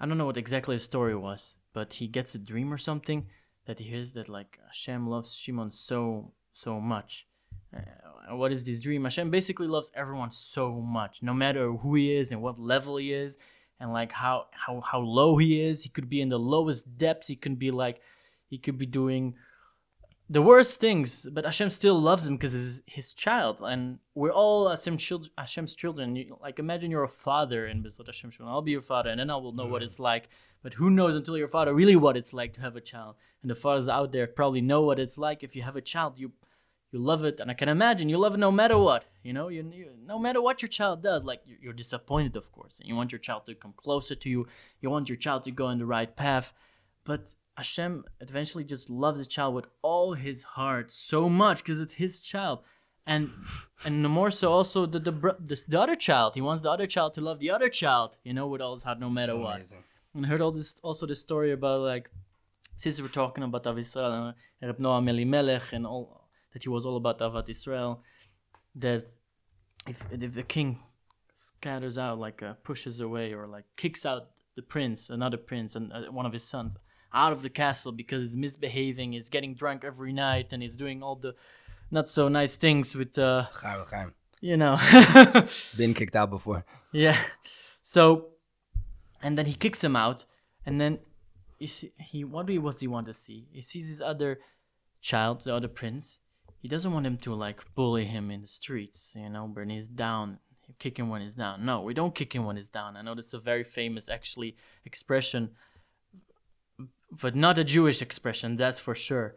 [0.00, 3.26] I don't know what exactly the story was, but he gets a dream or something
[3.66, 7.26] that he hears that like Hashem loves Shimon so so much.
[7.74, 9.04] Uh, what is this dream?
[9.04, 13.12] Hashem basically loves everyone so much, no matter who he is and what level he
[13.12, 13.38] is,
[13.82, 15.82] and like how how how low he is.
[15.82, 17.26] He could be in the lowest depths.
[17.26, 18.00] He could be like,
[18.48, 19.34] he could be doing
[20.30, 24.68] the worst things, but Hashem still loves him because he's his child, and we're all
[24.68, 26.16] Hashem children, Hashem's children.
[26.16, 28.48] You, like imagine you're a father in Bezrat Hashem children.
[28.48, 29.86] I'll be your father, and then I will know what mm.
[29.86, 30.28] it's like.
[30.62, 33.16] But who knows until you're father really what it's like to have a child?
[33.42, 35.42] And the fathers out there probably know what it's like.
[35.42, 36.30] If you have a child, you
[36.92, 39.02] you love it, and I can imagine you love it no matter what.
[39.24, 41.24] You know, you, you no matter what your child does.
[41.24, 44.28] Like you're, you're disappointed, of course, and you want your child to come closer to
[44.28, 44.46] you.
[44.80, 46.52] You want your child to go in the right path,
[47.04, 51.94] but Hashem eventually just loves his child with all his heart so much because it's
[51.94, 52.60] his child,
[53.06, 53.30] and
[53.84, 56.34] and the more so also the the, bro- the the other child.
[56.34, 58.16] He wants the other child to love the other child.
[58.24, 59.54] You know, with all his heart, no matter So what.
[59.56, 59.84] amazing.
[60.14, 62.10] And I heard all this also the story about like
[62.74, 64.28] since we're talking about Av Yisrael and
[64.62, 66.21] uh, Reb Noam Elimelech and all
[66.52, 68.02] that he was all about Avat Israel,
[68.74, 69.06] that
[69.86, 70.80] if if the king
[71.34, 75.92] scatters out like uh, pushes away or like kicks out the prince, another prince and
[75.92, 76.76] uh, one of his sons
[77.14, 81.02] out of the castle because he's misbehaving, he's getting drunk every night and he's doing
[81.02, 81.34] all the
[81.90, 83.44] not so nice things with uh
[84.40, 84.78] you know
[85.76, 86.64] Been kicked out before.
[86.92, 87.18] yeah.
[87.82, 88.28] So,
[89.22, 90.24] and then he kicks him out,
[90.64, 91.00] and then
[91.66, 93.48] see, he what do he what does he want to see?
[93.52, 94.38] He sees his other
[95.00, 96.18] child, the other prince.
[96.62, 99.88] He doesn't want him to like bully him in the streets, you know, when he's
[99.88, 100.38] down.
[100.78, 101.66] Kick him when he's down.
[101.66, 102.96] No, we don't kick him when he's down.
[102.96, 105.50] I know that's a very famous actually expression,
[107.20, 109.34] but not a Jewish expression, that's for sure.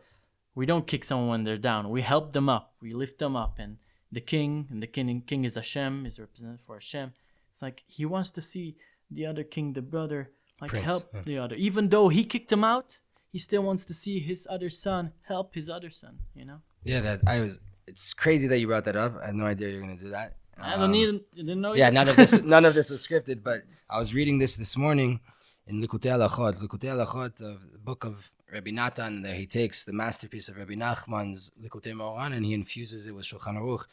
[0.53, 1.89] We don't kick someone when they're down.
[1.89, 2.75] We help them up.
[2.79, 3.77] We lift them up, and
[4.11, 7.11] the king and the king king is Hashem is represented for Hashem.
[7.51, 8.77] It's like he wants to see
[9.09, 10.29] the other king, the brother,
[10.61, 11.21] like Prince, help yeah.
[11.23, 11.55] the other.
[11.55, 12.99] Even though he kicked him out,
[13.31, 16.19] he still wants to see his other son help his other son.
[16.35, 16.61] You know.
[16.86, 17.60] Yeah, that I was.
[17.88, 19.13] It's crazy that you brought that up.
[19.21, 20.38] I had no idea you were gonna do that.
[20.58, 21.10] I don't Um, need.
[21.34, 21.76] You didn't know.
[21.76, 22.41] Yeah, none of this.
[22.56, 23.43] none of this was scripted.
[23.43, 25.19] But I was reading this this morning
[25.67, 26.62] in Likutei Halachot.
[26.62, 29.24] Likutei Halachot, the book of Rabbi Natan.
[29.24, 33.26] That he takes the masterpiece of Rabbi Nachman's Likutei Moharan and he infuses it with
[33.26, 33.86] Shulchan Aruch.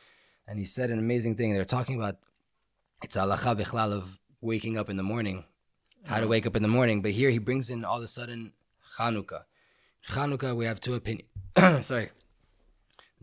[0.46, 1.54] And he said an amazing thing.
[1.54, 2.16] They're talking about
[3.02, 5.44] it's alacha bichlal of waking up in the morning,
[6.06, 7.00] how to wake up in the morning.
[7.02, 8.52] But here he brings in all of a sudden
[8.98, 9.42] Chanukah.
[10.10, 11.28] Chanukah, we have two opinions.
[11.86, 12.10] Sorry,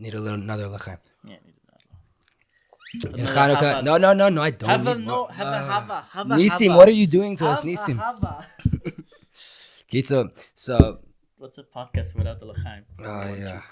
[0.00, 0.98] need a little another lacha.
[1.24, 4.68] Yeah, you did In Another no, no, no, no, I don't.
[4.68, 5.26] Have a need no.
[5.26, 5.66] Have a Ah.
[5.80, 6.04] hava.
[6.12, 7.96] Have a Nisim, what are you doing to us, Have a Nisim?
[9.92, 11.00] Kitzo, so,
[11.36, 12.82] What's a podcast without the lachaim?
[13.00, 13.62] oh yeah,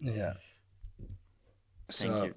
[0.00, 0.32] yeah.
[1.90, 2.34] Thank So, you.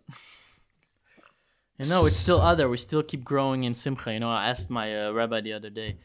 [1.79, 2.69] You know, it's still other.
[2.69, 4.13] We still keep growing in Simcha.
[4.13, 5.97] You know, I asked my uh, rabbi the other day,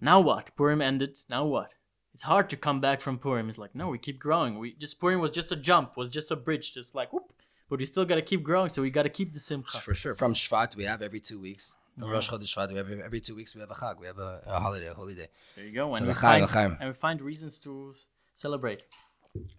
[0.00, 0.50] now what?
[0.56, 1.18] Purim ended.
[1.28, 1.70] Now what?
[2.14, 3.48] It's hard to come back from Purim.
[3.48, 4.58] It's like, no, we keep growing.
[4.58, 7.32] We just Purim was just a jump, was just a bridge, just like whoop.
[7.68, 9.78] But we still gotta keep growing, so we gotta keep the Simcha.
[9.78, 11.74] for sure, from Shvat we have every two weeks.
[11.98, 14.18] Rosh Chodesh Shvat, we have every, every two weeks we have a chag, we have
[14.18, 15.28] a, a holiday, a holy day.
[15.54, 15.92] There you go.
[15.92, 17.94] So And we, l'chaim, find, and we find reasons to
[18.34, 18.82] celebrate.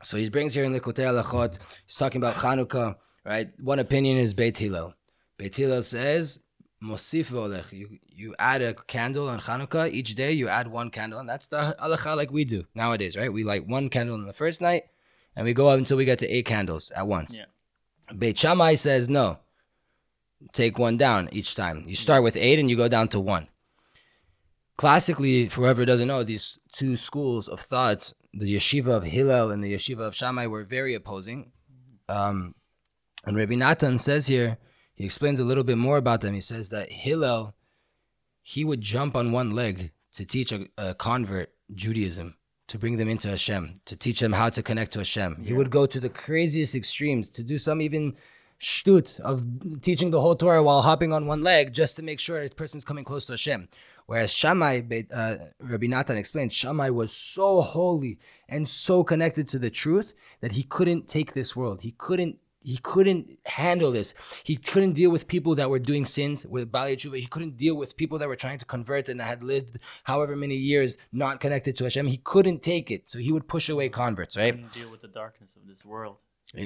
[0.04, 3.50] So he brings here in Likutei Halachot, he's talking about Chanukah, right?
[3.60, 4.94] One opinion is Beit Hillel.
[5.38, 6.40] Beit Hillel says,
[6.84, 7.72] Mosif v'olech.
[7.72, 11.48] You, you add a candle on Chanukah, each day you add one candle, and that's
[11.48, 13.32] the halacha like we do nowadays, right?
[13.32, 14.86] We light one candle on the first night,
[15.36, 17.38] and we go up until we get to eight candles at once.
[17.38, 17.46] Yeah.
[18.18, 19.38] Beit Shammai says, no,
[20.54, 21.84] take one down each time.
[21.86, 23.48] You start with eight and you go down to one.
[24.76, 29.64] Classically, for whoever doesn't know, these two schools of thoughts, the yeshiva of Hillel and
[29.64, 31.52] the yeshiva of Shammai, were very opposing.
[32.10, 32.56] Um,
[33.24, 34.58] and Rabbi Natan says here,
[35.02, 36.34] he explains a little bit more about them.
[36.34, 37.56] He says that Hillel,
[38.42, 42.36] he would jump on one leg to teach a, a convert Judaism,
[42.68, 45.44] to bring them into Hashem, to teach them how to connect to Hashem.
[45.44, 48.16] He would go to the craziest extremes, to do some even
[48.60, 52.42] shtut of teaching the whole Torah while hopping on one leg just to make sure
[52.42, 53.70] a person's coming close to Hashem.
[54.06, 54.82] Whereas Shammai,
[55.14, 60.52] uh, Rabbi Natan explains, Shammai was so holy and so connected to the truth that
[60.52, 61.82] he couldn't take this world.
[61.82, 62.38] He couldn't.
[62.64, 64.14] He couldn't handle this.
[64.44, 67.20] He couldn't deal with people that were doing sins with Bali Tshuva.
[67.20, 70.36] He couldn't deal with people that were trying to convert and that had lived however
[70.36, 72.08] many years not connected to Hashem.
[72.08, 74.38] He couldn't take it, so he would push away converts.
[74.38, 74.54] Right?
[74.54, 76.18] And deal with the darkness of this world.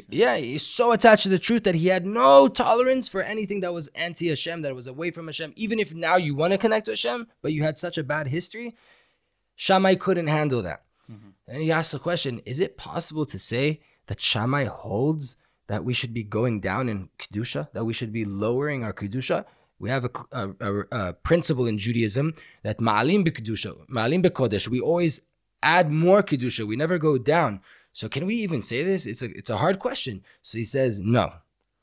[0.10, 3.74] Yeah, he's so attached to the truth that he had no tolerance for anything that
[3.74, 5.54] was anti Hashem, that was away from Hashem.
[5.56, 8.28] Even if now you want to connect to Hashem, but you had such a bad
[8.28, 8.76] history,
[9.56, 10.84] Shammai couldn't handle that.
[11.10, 11.30] Mm-hmm.
[11.48, 15.36] And he asked the question Is it possible to say that Shammai holds
[15.68, 19.46] that we should be going down in Kedusha, that we should be lowering our Kedusha?
[19.80, 24.80] We have a, a, a- a principle in Judaism that Ma'alim B'Kedusha, Ma'alim B'Kodesh, we
[24.80, 25.22] always
[25.62, 27.62] add more Kedusha, we never go down.
[27.92, 29.06] So can we even say this?
[29.06, 30.22] It's a it's a hard question.
[30.42, 31.26] So he says no.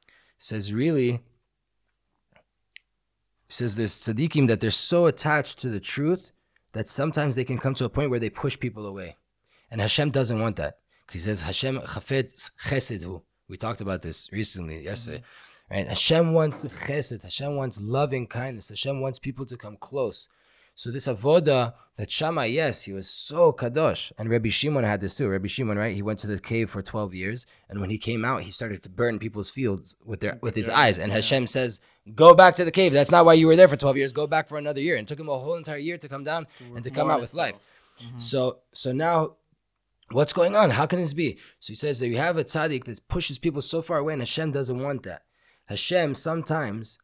[0.06, 1.20] He says really.
[3.46, 6.32] He says there's tzaddikim that they're so attached to the truth
[6.72, 9.16] that sometimes they can come to a point where they push people away,
[9.70, 10.78] and Hashem doesn't want that.
[11.10, 13.22] He says Hashem chafet chesed hu.
[13.48, 15.22] We talked about this recently yesterday,
[15.70, 15.86] right?
[15.86, 17.22] Hashem wants chesed.
[17.22, 18.70] Hashem wants loving kindness.
[18.70, 20.28] Hashem wants people to come close.
[20.74, 25.14] So this avoda that Shammai, yes, he was so kadosh, and Rabbi Shimon had this
[25.14, 25.28] too.
[25.28, 25.94] Rabbi Shimon, right?
[25.94, 28.82] He went to the cave for twelve years, and when he came out, he started
[28.82, 30.98] to burn people's fields with their with his their eyes.
[30.98, 31.16] And yeah.
[31.16, 31.80] Hashem says,
[32.14, 32.94] "Go back to the cave.
[32.94, 34.12] That's not why you were there for twelve years.
[34.12, 36.24] Go back for another year." And it took him a whole entire year to come
[36.24, 37.56] down and to come out with life.
[38.16, 39.36] So so now
[40.12, 40.70] what's going on?
[40.70, 41.38] How can this be?
[41.58, 44.22] So he says that you have a tzaddik that pushes people so far away, and
[44.22, 45.22] Hashem doesn't want that.
[45.66, 46.98] Hashem sometimes,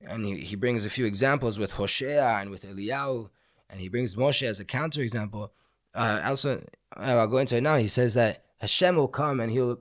[0.00, 3.30] and he, he brings a few examples with Hoshea and with Eliyahu,
[3.70, 5.50] and he brings Moshe as a counterexample.
[5.94, 6.64] Uh, also,
[6.96, 7.76] uh, I'll go into it now.
[7.76, 9.80] He says that Hashem will come and he'll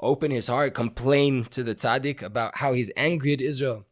[0.00, 3.86] open his heart, complain to the tzaddik about how he's angry at Israel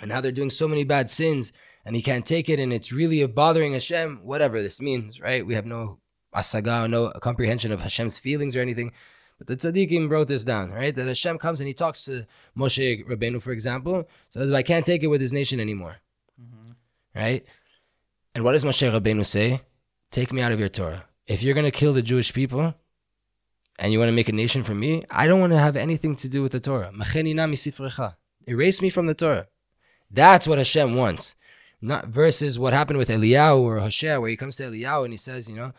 [0.00, 1.52] and how they're doing so many bad sins
[1.90, 5.44] and he can't take it and it's really bothering Hashem, whatever this means, right?
[5.44, 5.98] We have no
[6.32, 8.92] asaga, no comprehension of Hashem's feelings or anything.
[9.38, 10.94] But the tzaddikim wrote this down, right?
[10.94, 15.02] That Hashem comes and he talks to Moshe Rabbeinu, for example, says, I can't take
[15.02, 15.96] it with his nation anymore,
[16.40, 16.70] mm-hmm.
[17.12, 17.44] right?
[18.36, 19.62] And what does Moshe Rabbeinu say?
[20.12, 21.06] Take me out of your Torah.
[21.26, 22.72] If you're going to kill the Jewish people
[23.80, 26.14] and you want to make a nation for me, I don't want to have anything
[26.14, 26.92] to do with the Torah.
[26.94, 28.14] Macheni na misifrecha.
[28.46, 29.48] Erase me from the Torah.
[30.08, 31.34] That's what Hashem wants.
[31.82, 35.16] Not versus what happened with Eliyahu or Hoshea, where he comes to Eliyahu and he
[35.16, 35.72] says, you know,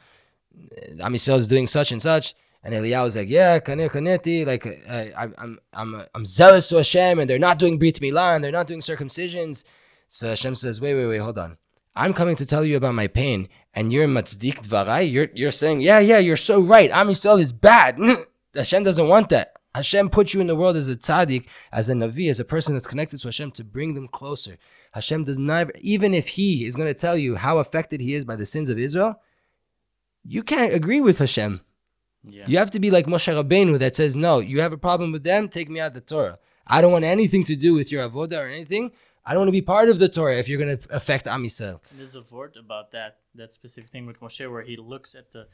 [0.99, 2.33] Am Yisrael is doing such and such,
[2.63, 6.77] and Eliyahu is like, yeah, kaneh kaneti, like I, I'm I'm I'm I'm zealous to
[6.77, 9.63] Hashem, and they're not doing brit milah, and they're not doing circumcisions.
[10.09, 11.57] So Hashem says, wait, wait, wait, hold on.
[11.95, 15.11] I'm coming to tell you about my pain, and you're matzdik dvarai.
[15.11, 16.89] You're you're saying, yeah, yeah, you're so right.
[16.91, 17.99] Am Yisrael is bad.
[18.55, 19.53] Hashem doesn't want that.
[19.73, 22.73] Hashem put you in the world as a tzaddik, as a navi, as a person
[22.73, 24.57] that's connected to Hashem to bring them closer.
[24.91, 28.25] Hashem does not, even if He is going to tell you how affected He is
[28.25, 29.19] by the sins of Israel,
[30.23, 31.61] you can't agree with Hashem.
[32.23, 32.45] Yeah.
[32.47, 35.23] You have to be like Moshe Rabbeinu that says, no, you have a problem with
[35.23, 36.37] them, take me out the Torah.
[36.67, 38.91] I don't want anything to do with your avoda or anything.
[39.25, 41.43] I don't want to be part of the Torah if you're going to affect Am
[41.43, 41.79] Yisrael.
[41.95, 45.47] There's a word about that that specific thing with Moshe where he looks at the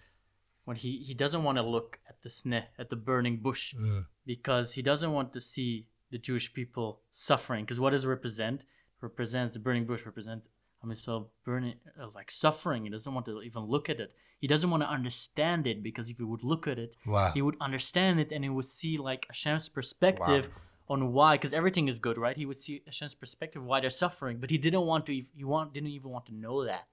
[0.65, 4.05] when he he doesn't want to look at the sneh at the burning bush mm.
[4.25, 8.61] because he doesn't want to see the Jewish people suffering because what does it represent?
[9.01, 10.43] Represents the burning bush represent
[10.83, 12.83] Am Yisrael burning uh, like suffering.
[12.83, 14.13] He doesn't want to even look at it.
[14.39, 17.31] He doesn't want to understand it because if he would look at it, Wow.
[17.33, 20.49] he would understand it and he would see like Hashem's perspective
[20.87, 22.37] on why, because everything is good, right?
[22.37, 25.13] He would see Hashem's perspective why they're suffering, but he didn't want to.
[25.13, 26.85] He want didn't even want to know that.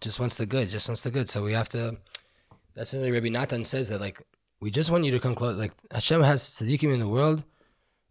[0.00, 1.28] just wants the good, just wants the good.
[1.28, 1.96] So we have to.
[2.74, 4.20] That's like Rabbi Natan says that like
[4.60, 5.56] we just want you to come close.
[5.56, 7.44] Like Hashem has tzaddikim in the world,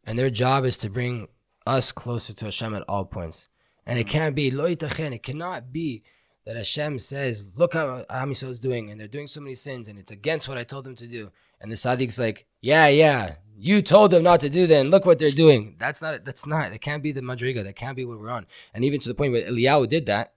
[0.05, 1.27] and their job is to bring
[1.65, 3.47] us closer to Hashem at all points.
[3.85, 4.47] And it can't be.
[4.47, 6.03] It cannot be
[6.45, 9.99] that Hashem says, "Look how Am is doing, and they're doing so many sins, and
[9.99, 13.81] it's against what I told them to do." And the tzaddik's like, "Yeah, yeah, you
[13.81, 16.23] told them not to do and look what they're doing." That's not.
[16.23, 16.71] That's not.
[16.71, 17.63] That can't be the madriga.
[17.63, 18.45] That can't be what we're on.
[18.73, 20.33] And even to the point where Eliyahu did that,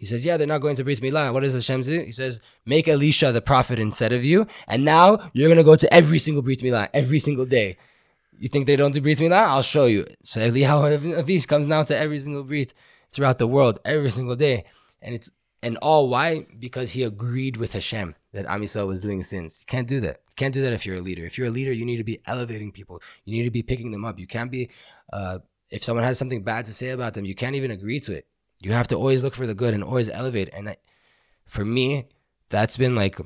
[0.00, 1.30] he says, Yeah, they're not going to Brit Milah.
[1.30, 2.00] What does Hashem do?
[2.00, 4.46] He says, Make Elisha the prophet instead of you.
[4.66, 7.76] And now you're to go to every single Brit Milah, every single day.
[8.38, 9.14] You think they don't do me?
[9.14, 9.48] Milah?
[9.48, 10.06] I'll show you.
[10.22, 12.72] So Eliyahu Avish comes now to every single Brit
[13.12, 14.64] throughout the world, every single day.
[15.02, 15.30] And it's,
[15.62, 16.46] and all why?
[16.58, 19.58] Because he agreed with Hashem that Am Yisrael was doing sins.
[19.60, 20.20] You can't do that.
[20.28, 21.26] You can't do that if you're a leader.
[21.26, 23.02] If you're a leader, you need to be elevating people.
[23.24, 24.18] You need to be picking them up.
[24.18, 24.70] You can't be,
[25.12, 25.40] uh,
[25.70, 28.26] if someone has something bad to say about them, you can't even agree to it.
[28.60, 30.50] You have to always look for the good and always elevate.
[30.52, 30.80] And that,
[31.46, 32.08] for me,
[32.48, 33.20] that's been like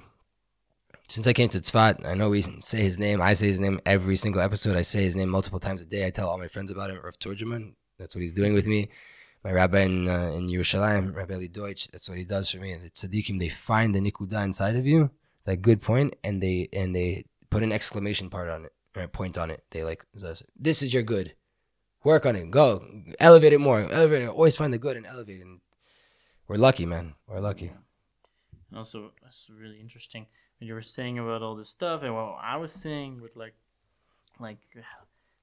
[1.09, 2.07] since I came to Tzfat.
[2.07, 3.21] I know we say his name.
[3.21, 4.77] I say his name every single episode.
[4.77, 6.07] I say his name multiple times a day.
[6.07, 7.01] I tell all my friends about him.
[7.03, 7.75] Rav Turjuman.
[7.99, 8.89] That's what he's doing with me.
[9.45, 11.89] My rabbi in uh, in Yerushalayim, Rabbi Eli Deutsch.
[11.89, 12.75] That's what he does for me.
[12.77, 15.11] The tzaddikim they find the nikuda inside of you,
[15.45, 19.09] that good point, and they and they put an exclamation part on it, or a
[19.09, 19.63] point on it.
[19.71, 20.07] They like
[20.57, 21.35] this is your good
[22.05, 22.51] work on it.
[22.51, 22.85] Go
[23.21, 23.81] elevate it more.
[23.81, 24.29] Elevate it.
[24.29, 25.43] Always find the good and elevate it.
[25.43, 25.61] And
[26.49, 27.15] we're lucky, man.
[27.29, 27.73] We're lucky.
[28.75, 30.27] Also, that's really interesting
[30.59, 33.55] when you were saying about all this stuff, and what I was saying with like,
[34.41, 34.59] like,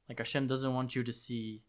[0.10, 1.62] like Hashem doesn't want you to see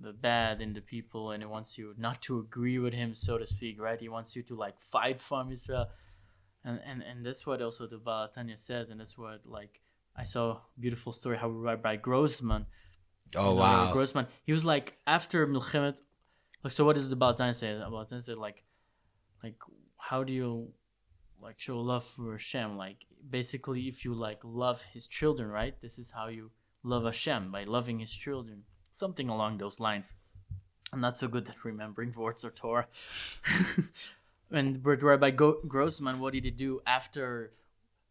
[0.00, 3.38] the bad in the people, and He wants you not to agree with Him, so
[3.38, 4.00] to speak, right?
[4.00, 5.86] He wants you to like fight for Israel,
[6.64, 9.80] and and and that's what also the Baal Tanya says, and that's what like
[10.16, 12.66] I saw a beautiful story how Rabbi Grossman.
[13.34, 13.92] Oh you know, wow.
[13.92, 14.26] Grossman.
[14.44, 15.98] He was like after Milchemet.
[16.62, 17.72] Like, so what does the Baal Tanya say?
[17.74, 18.64] The Baal Tanya said like,
[19.42, 19.56] like
[19.96, 20.72] how do you
[21.42, 22.76] like show love for Hashem?
[22.76, 25.74] Like basically, if you like love His children, right?
[25.80, 26.50] This is how you
[26.82, 30.14] love Hashem by loving His children, something along those lines.
[30.92, 32.86] I'm not so good at remembering words or Torah.
[34.50, 37.52] and Rabbi Grossman, what did he do after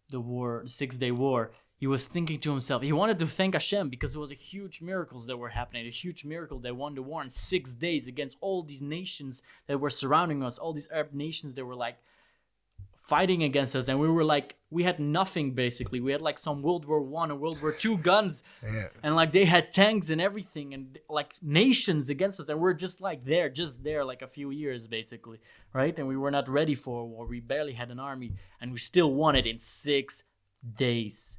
[0.09, 1.51] the war, the Six Day War?
[1.77, 4.81] He was thinking to himself, he wanted to thank Hashem because it was a huge
[4.81, 5.85] miracles that were happening.
[5.85, 9.79] A huge miracle that won the war in six days against all these nations that
[9.79, 11.97] were surrounding us, all these Arab nations that were like
[13.07, 15.99] fighting against us, and we were like, we had nothing basically.
[16.01, 18.87] We had like some World War One or World War Two guns, Yeah.
[19.03, 23.01] and like they had tanks and everything, and like nations against us, and we're just
[23.01, 25.39] like there, just there, like a few years basically,
[25.73, 25.95] right?
[25.97, 27.25] And we were not ready for a war.
[27.27, 30.23] We barely had an army, and we still won it in six
[30.77, 31.37] days.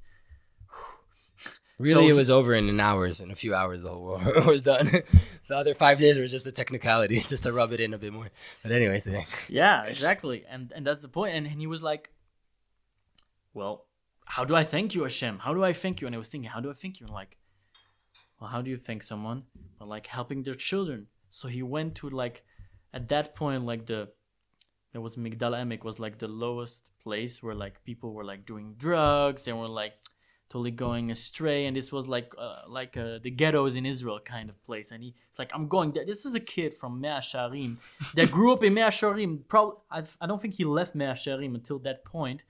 [1.78, 3.82] Really, So- it was over in an hours, in a few hours.
[3.82, 4.86] The whole war was done.
[5.48, 8.12] the other five days were just a technicality, just to rub it in a bit
[8.12, 8.30] more.
[8.62, 9.24] But anyways, yeah.
[9.48, 10.44] Yeah, exactly.
[10.48, 11.34] And and that's the point.
[11.34, 12.10] And, and he was like,
[13.54, 13.84] Well,
[14.24, 15.38] how do I thank you, Hashem?
[15.40, 16.06] How do I thank you?
[16.06, 17.06] And I was thinking, how do I thank you?
[17.06, 17.36] And like,
[18.40, 19.44] well, how do you thank someone?
[19.78, 21.06] Well, like helping their children.
[21.30, 22.42] So he went to like
[22.92, 24.08] at that point, like the
[24.92, 28.74] there was Migdal Emek was like the lowest place where like people were like doing
[28.78, 29.92] drugs and were like
[30.48, 34.48] totally going astray and this was like uh, like uh, the ghettos in Israel kind
[34.48, 37.76] of place and he's like I'm going there this is a kid from Mea Sharim
[38.14, 41.54] that grew up in Mea Sharim probably I, I don't think he left Mea Sharim
[41.54, 42.44] until that point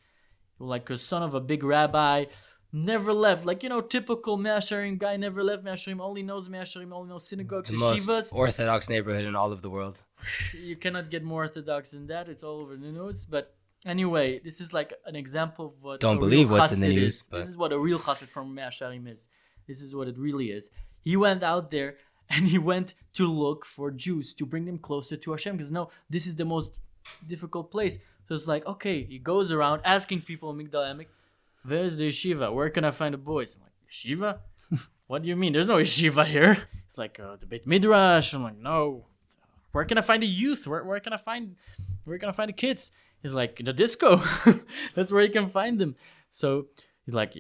[0.59, 2.27] like a son of a big rabbi
[2.73, 6.51] never left like you know typical Mea Sharim guy never left Mea Sharim only knows
[6.51, 10.03] Mea Sharim only knows synagogues the most orthodox neighborhood in all of the world.
[10.63, 12.29] you cannot get more orthodox than that.
[12.29, 13.25] It's all over the news.
[13.25, 13.56] But
[13.87, 17.23] anyway, this is like an example of what Don't believe what's in the news, Is.
[17.23, 19.29] but- This is what a real chassid from Mea Sharim is.
[19.67, 20.71] This is what it really is.
[21.03, 21.97] He went out there
[22.31, 25.91] and he went to look for Jews to bring them closer to Hashem because no,
[26.11, 26.73] this is the most
[27.27, 27.99] difficult place.
[28.29, 31.07] So it's like, okay, he goes around asking people in Migdal Emek,
[31.65, 32.53] where's the yeshiva?
[32.53, 33.57] Where can I find the boys?
[33.57, 34.39] I'm like, yeshiva?
[35.07, 35.53] what do you mean?
[35.53, 36.59] There's no yeshiva here.
[36.87, 38.33] It's like uh, the Beit Midrash.
[38.33, 39.07] I'm like, no.
[39.73, 40.67] Where can I find the youth?
[40.67, 41.57] Where, where can I find
[42.05, 42.93] where can I find the kids?
[43.23, 44.23] He's like, the disco.
[44.95, 45.97] That's where you can find them.
[46.31, 46.67] So
[47.05, 47.35] he's like,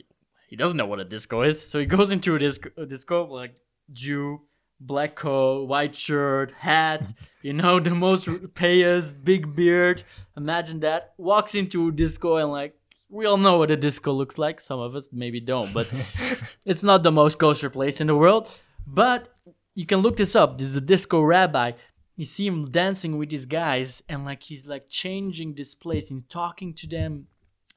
[0.48, 1.60] he doesn't know what a disco is.
[1.60, 3.56] So he goes into a disco, a disco like
[3.92, 4.40] Jew,
[4.80, 7.12] black coat, white shirt, hat,
[7.42, 10.02] you know, the most payas, big beard.
[10.36, 11.14] Imagine that.
[11.18, 12.74] Walks into a disco and like,
[13.08, 14.60] we all know what a disco looks like.
[14.60, 15.88] Some of us maybe don't, but
[16.66, 18.48] it's not the most kosher place in the world.
[18.86, 19.28] But
[19.74, 20.58] you can look this up.
[20.58, 21.72] This is a disco rabbi.
[22.16, 26.28] You see him dancing with these guys, and like he's like changing this place and
[26.28, 27.26] talking to them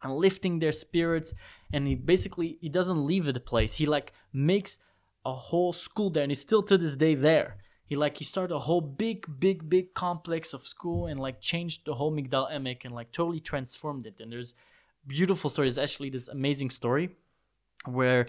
[0.02, 1.34] and lifting their spirits.
[1.74, 3.76] And he basically he doesn't leave the place.
[3.76, 4.78] He like makes
[5.26, 7.58] a whole school there, and he's still to this day there.
[7.86, 11.86] He like he started a whole big, big, big complex of school and like changed
[11.86, 14.16] the whole Migdal Emek and like totally transformed it.
[14.20, 14.54] And there's
[15.08, 15.68] beautiful story.
[15.68, 17.10] There's actually this amazing story
[17.86, 18.28] where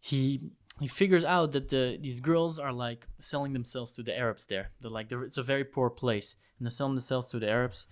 [0.00, 4.46] he he figures out that the these girls are like selling themselves to the Arabs
[4.46, 4.70] there.
[4.80, 7.86] They're like they're, it's a very poor place, and they're selling themselves to the Arabs.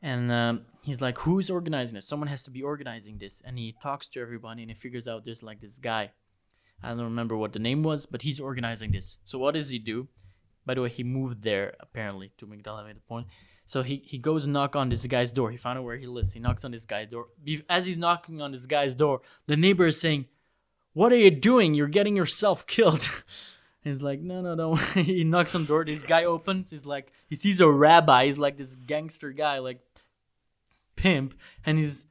[0.00, 2.08] And um, he's like, "Who's organizing this?
[2.08, 5.24] Someone has to be organizing this." And he talks to everybody, and he figures out
[5.24, 6.10] there's like this guy.
[6.82, 9.18] I don't remember what the name was, but he's organizing this.
[9.24, 10.08] So what does he do?
[10.66, 13.28] By the way, he moved there apparently to Migdal at the point.
[13.66, 15.50] So he, he goes knock on this guy's door.
[15.50, 16.32] He found out where he lives.
[16.32, 17.26] He knocks on this guy's door.
[17.68, 20.26] As he's knocking on this guy's door, the neighbor is saying,
[20.92, 21.74] what are you doing?
[21.74, 23.08] You're getting yourself killed.
[23.82, 24.74] he's like, no, no, no.
[24.94, 25.84] he knocks on the door.
[25.84, 26.70] This guy opens.
[26.70, 28.26] He's like, he sees a rabbi.
[28.26, 29.80] He's like this gangster guy, like
[30.96, 31.34] pimp.
[31.64, 32.06] And he's,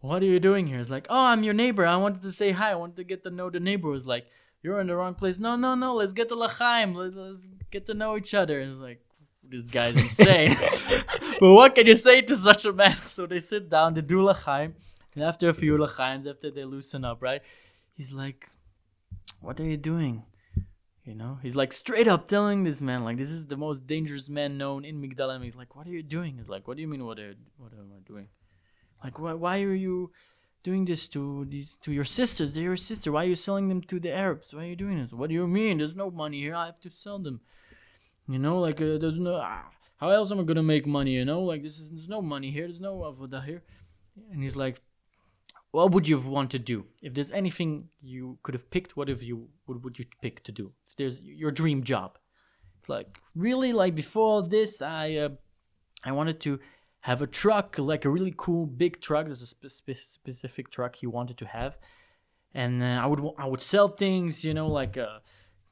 [0.00, 0.78] what are you doing here?
[0.78, 1.86] He's like, oh, I'm your neighbor.
[1.86, 2.72] I wanted to say hi.
[2.72, 3.92] I wanted to get to know the neighbor.
[3.92, 4.26] He's like,
[4.62, 5.38] you're in the wrong place.
[5.38, 5.94] No, no, no.
[5.96, 6.94] Let's get to Lachaim.
[6.94, 8.62] Let's, let's get to know each other.
[8.62, 9.00] He's like,
[9.46, 10.56] this guy's insane.
[11.40, 12.96] but what can you say to such a man?
[13.08, 14.72] So they sit down, they do Lachaim.
[15.14, 17.42] And after a few Lachaims, after they loosen up, right?
[17.94, 18.48] He's like,
[19.40, 20.24] "What are you doing?"
[21.04, 24.28] You know, he's like straight up telling this man, like, "This is the most dangerous
[24.28, 26.88] man known in Migdal." He's like, "What are you doing?" He's like, "What do you
[26.88, 27.04] mean?
[27.04, 28.28] What are what am I doing?
[29.02, 30.12] Like, why why are you?"
[30.64, 32.52] doing this to these to your sisters.
[32.52, 33.12] They're your sister.
[33.12, 34.52] Why are you selling them to the Arabs?
[34.52, 35.12] Why are you doing this?
[35.12, 35.78] What do you mean?
[35.78, 36.54] There's no money here.
[36.56, 37.40] I have to sell them.
[38.26, 39.34] You know, like uh, there's no.
[39.36, 41.12] Ah, how else am I gonna make money?
[41.12, 42.64] You know, like this is there's no money here.
[42.64, 43.62] There's no avodah here.
[44.32, 44.80] And he's like,
[45.74, 46.86] what would you want to do?
[47.02, 50.52] If there's anything you could have picked what if you what would you pick to
[50.52, 50.70] do?
[50.88, 52.16] If there's your dream job.
[52.86, 55.30] Like really like before this i uh,
[56.04, 56.60] i wanted to
[57.00, 59.24] have a truck like a really cool big truck.
[59.26, 61.76] There's a spe- specific truck he wanted to have.
[62.54, 65.18] And uh, i would i would sell things you know like uh,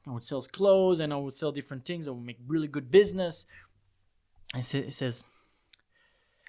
[0.07, 2.07] i would sell clothes and i would sell different things.
[2.07, 3.45] I would make really good business.
[4.53, 5.23] It says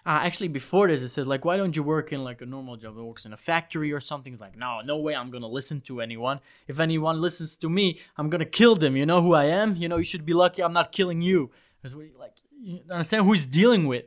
[0.06, 2.76] uh, actually, before this, it said like, why don't you work in like a normal
[2.76, 2.98] job?
[2.98, 4.32] It works in a factory or something.
[4.32, 5.14] It's like, no, no way.
[5.14, 6.40] I'm gonna listen to anyone.
[6.68, 8.96] If anyone listens to me, I'm gonna kill them.
[8.96, 9.76] You know who I am.
[9.76, 10.62] You know, you should be lucky.
[10.62, 11.50] I'm not killing you.
[11.80, 14.04] because we Like, you understand who he's dealing with.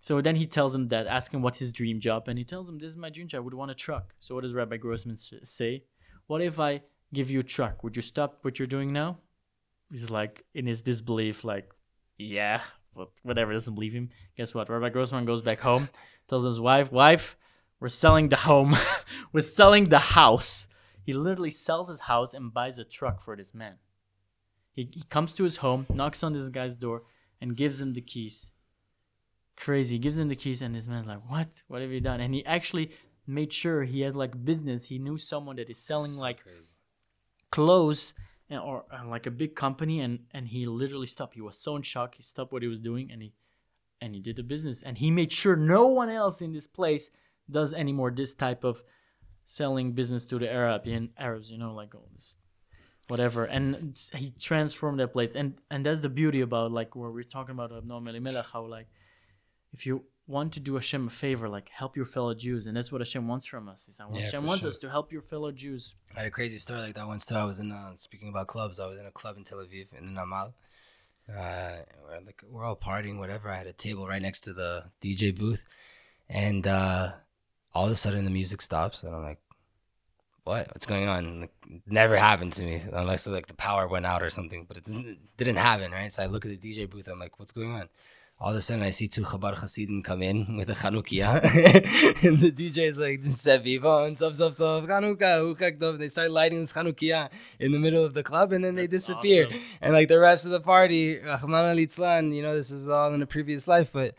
[0.00, 2.68] So then he tells him that, ask him what's his dream job, and he tells
[2.68, 3.38] him, "This is my dream job.
[3.38, 5.84] I would want a truck." So what does Rabbi Grossman say?
[6.26, 6.82] What if I
[7.14, 7.82] give you a truck?
[7.82, 9.18] Would you stop what you're doing now?
[9.90, 11.70] He's like in his disbelief, like,
[12.18, 12.60] yeah,
[13.22, 14.10] whatever doesn't believe him.
[14.36, 14.68] Guess what?
[14.68, 15.88] Rabbi Grossman goes back home,
[16.28, 17.36] tells his wife, "Wife,
[17.80, 18.74] we're selling the home.
[19.32, 20.66] we're selling the house."
[21.02, 23.74] He literally sells his house and buys a truck for this man.
[24.72, 27.02] He, he comes to his home, knocks on this guy's door,
[27.40, 28.50] and gives him the keys.
[29.56, 29.96] Crazy.
[29.96, 31.48] He gives him the keys, and this man's like, "What?
[31.68, 32.90] What have you done?" And he actually
[33.26, 34.86] made sure he had like business.
[34.86, 36.58] He knew someone that is selling so like crazy.
[37.50, 38.14] clothes
[38.56, 41.34] or like a big company and and he literally stopped.
[41.34, 42.14] He was so in shock.
[42.14, 43.32] He stopped what he was doing and he
[44.00, 44.82] and he did the business.
[44.82, 47.10] And he made sure no one else in this place
[47.50, 48.82] does anymore this type of
[49.46, 52.36] selling business to the arabian arabs you know like all this
[53.08, 53.44] whatever.
[53.44, 55.34] And he transformed that place.
[55.34, 58.88] And and that's the beauty about like where we're talking about Melech, how like
[59.72, 62.90] if you want to do Hashem a favor, like help your fellow Jews, and that's
[62.90, 63.86] what Hashem wants from us.
[63.88, 64.70] Is yeah, Hashem wants sure.
[64.70, 65.94] us to help your fellow Jews.
[66.16, 67.34] I had a crazy story like that once too.
[67.34, 68.80] I was in uh, speaking about clubs.
[68.80, 70.54] I was in a club in Tel Aviv in the Namal.
[71.28, 73.48] Uh, we're like we're all partying, whatever.
[73.48, 75.64] I had a table right next to the DJ booth,
[76.28, 77.12] and uh,
[77.72, 79.40] all of a sudden the music stops, and I'm like,
[80.44, 80.68] "What?
[80.68, 81.54] What's going on?" Like,
[81.86, 85.18] never happened to me unless like the power went out or something, but it didn't,
[85.36, 86.12] didn't happen, right?
[86.12, 87.08] So I look at the DJ booth.
[87.08, 87.88] I'm like, "What's going on?"
[88.40, 91.42] All of a sudden I see two Chabad Hasidim come in with a Chanukiah,
[92.24, 96.72] and the DJ is like Seviva and Sov Sov Sov Chanukah They start lighting this
[96.72, 97.30] Chanukiah
[97.60, 99.46] in the middle of the club, and then they disappear.
[99.46, 99.60] awesome.
[99.80, 103.22] And like the rest of the party, Rachmana litzlan, you know, this is all in
[103.22, 104.14] a previous life, but.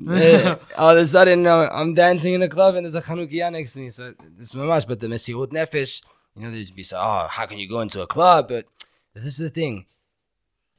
[0.10, 3.52] eh, all of a sudden, uh, I'm dancing in a club and there's a Chanukiah
[3.52, 3.90] next to me.
[3.90, 4.88] So it's mamash.
[4.88, 6.02] But the Mesirut Nefesh,
[6.34, 8.48] you know, there'd be so, oh, how can you go into a club?
[8.48, 8.64] But
[9.14, 9.84] this is the thing.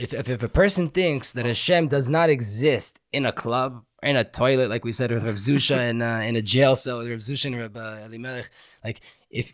[0.01, 4.09] If, if, if a person thinks that Hashem does not exist in a club, or
[4.09, 6.97] in a toilet, like we said with Rav Zusha, in, uh, in a jail cell
[6.97, 8.49] with Rav Zusha and Rav uh, Elimelech,
[8.83, 9.53] like if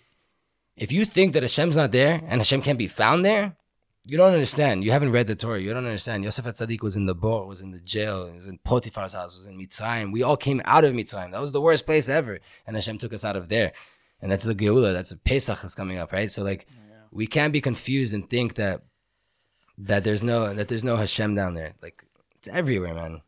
[0.78, 3.58] if you think that Hashem's not there and Hashem can't be found there,
[4.06, 4.86] you don't understand.
[4.86, 5.60] You haven't read the Torah.
[5.60, 6.24] You don't understand.
[6.24, 9.48] Yosef HaTzadik was in the boat, was in the jail, was in Potiphar's house, was
[9.48, 10.14] in Mitzrayim.
[10.14, 11.32] We all came out of Mitzrayim.
[11.32, 12.40] That was the worst place ever.
[12.66, 13.74] And Hashem took us out of there.
[14.22, 14.94] And that's the Geula.
[14.94, 16.32] That's the Pesach is coming up, right?
[16.32, 16.68] So like
[17.12, 18.84] we can't be confused and think that
[19.78, 21.74] that there's no that there's no Hashem down there.
[21.82, 22.04] Like
[22.36, 23.22] it's everywhere, man.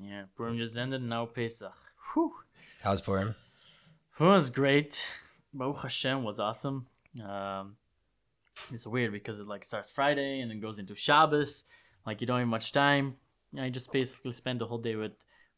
[0.00, 1.72] Yeah, Purim just ended, now Pesach.
[2.12, 2.34] Whew.
[2.82, 3.34] How's Purim?
[4.18, 5.06] It was great.
[5.52, 6.86] Baruch Hashem was awesome.
[7.24, 7.76] Um,
[8.72, 11.64] it's weird because it like starts Friday and then goes into Shabbos.
[12.06, 13.16] Like you don't have much time.
[13.58, 15.12] I just basically spent the whole day with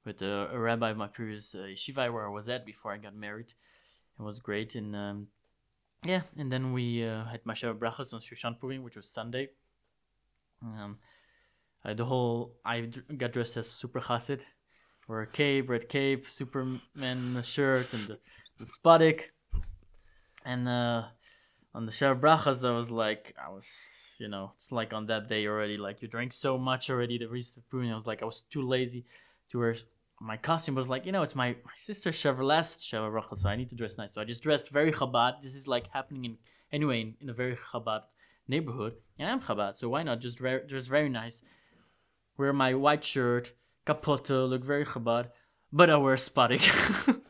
[0.05, 2.99] with uh, a rabbi of my previous uh, yeshiva where I was at before I
[2.99, 3.55] got married.
[4.19, 5.29] It was great and um,
[6.05, 9.49] yeah, and then we uh, had Mashav Brachas on Shushan Purim, which was Sunday.
[10.63, 10.99] Um,
[11.85, 14.41] uh, the whole I got dressed as super chassid,
[15.09, 18.19] wore a cape, red cape, Superman shirt, and the,
[18.59, 19.21] the.
[20.45, 21.03] And uh,
[21.75, 23.69] on the Shav Brachas, I was like, I was,
[24.19, 27.29] you know, it's like on that day already, like you drank so much already, the
[27.29, 29.05] reason of Purim, I was like, I was too lazy
[29.51, 29.77] to wear
[30.21, 30.77] my costume.
[30.77, 33.75] was like, you know, it's my, my sister's Shav last Shav so I need to
[33.75, 34.15] dress nice.
[34.15, 35.43] So I just dressed very Chabad.
[35.43, 36.39] This is like happening in,
[36.73, 38.03] anyway, in, in a very Chabad
[38.49, 38.95] neighborhood.
[39.19, 41.41] And I'm Chabad, so why not just re- dress very nice?
[42.37, 43.53] Wear my white shirt,
[43.87, 45.29] capoto, look very Chabad,
[45.73, 46.63] but I wear spudik.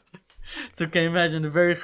[0.73, 1.77] so can you imagine the very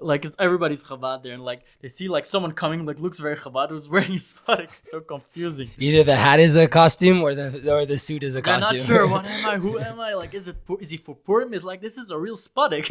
[0.00, 3.36] like it's everybody's Chabad there, and like they see like someone coming like looks very
[3.36, 4.64] Chabad who's wearing spudik.
[4.64, 5.70] It's so confusing.
[5.78, 8.78] Either the hat is a costume or the or the suit is a I'm costume.
[8.78, 9.06] not sure.
[9.06, 9.56] What am I?
[9.58, 10.14] Who am I?
[10.14, 11.54] Like, is it is he for Purim?
[11.54, 12.90] Is like this is a real spudik.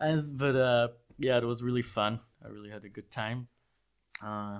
[0.00, 0.88] and but uh,
[1.18, 2.18] yeah, it was really fun.
[2.44, 3.46] I really had a good time.
[4.20, 4.58] Uh,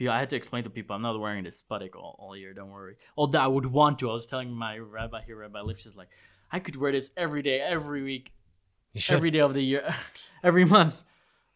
[0.00, 2.52] I had to explain to people I'm not wearing this spudik all, all year.
[2.52, 2.96] Don't worry.
[3.16, 4.10] Although I would want to.
[4.10, 6.08] I was telling my rabbi here, Rabbi she's like,
[6.52, 8.32] I could wear this every day, every week,
[9.08, 9.94] every day of the year,
[10.44, 11.02] every month.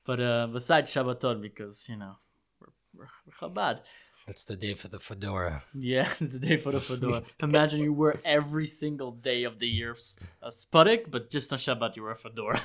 [0.05, 2.17] But uh, besides Shabbaton, because you know
[2.61, 3.81] we're, we're, we're Chabad.
[4.27, 5.65] That's the day for the fedora.
[5.75, 7.23] Yeah, it's the day for the fedora.
[7.43, 9.97] Imagine you wear every single day of the year
[10.43, 12.63] a spudik, but just on Shabbat you wear a fedora.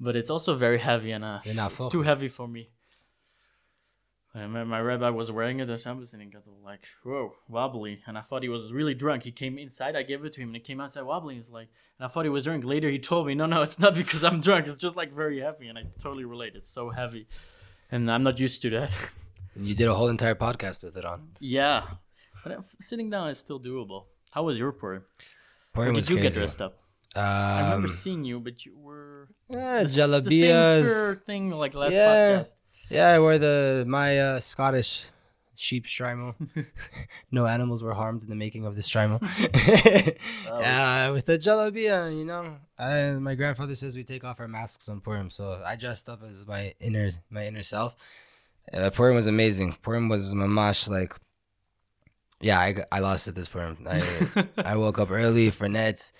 [0.00, 2.70] but it's also very heavy, and uh, it's too heavy for me.
[4.32, 8.00] I remember my rabbi was wearing it on Shabbos, and he got like, "Whoa, wobbly!"
[8.06, 9.24] And I thought he was really drunk.
[9.24, 11.34] He came inside, I gave it to him, and he came outside wobbly.
[11.34, 11.68] He's like,
[11.98, 12.64] and I thought he was drunk.
[12.64, 14.68] Later, he told me, "No, no, it's not because I'm drunk.
[14.68, 16.52] It's just like very heavy." And I totally relate.
[16.54, 17.26] It's so heavy,
[17.90, 18.96] and I'm not used to that.
[19.56, 21.30] And you did a whole entire podcast with it on.
[21.40, 21.82] Yeah,
[22.44, 24.04] but uh, sitting down is still doable.
[24.30, 25.02] How was your Purim?
[25.72, 26.78] Purim Or did was you get dressed up?
[27.16, 31.94] I remember Um, seeing you, but you were yeah, the the same thing like last
[31.94, 32.06] Yeah.
[32.08, 32.54] podcast.
[32.90, 35.06] Yeah, I wore the my uh, Scottish
[35.54, 36.34] sheep strimo.
[37.30, 39.20] no animals were harmed in the making of the strimo.
[40.50, 40.58] Oh.
[40.58, 42.56] Yeah, with the jalabia, you know.
[42.76, 46.22] I, my grandfather says we take off our masks on Purim, so I dressed up
[46.28, 47.94] as my inner my inner self.
[48.72, 49.76] Uh, Purim was amazing.
[49.82, 51.14] Purim was mamash like.
[52.40, 53.86] Yeah, I, I lost it this Purim.
[53.88, 54.02] I
[54.56, 56.10] I woke up early for netz,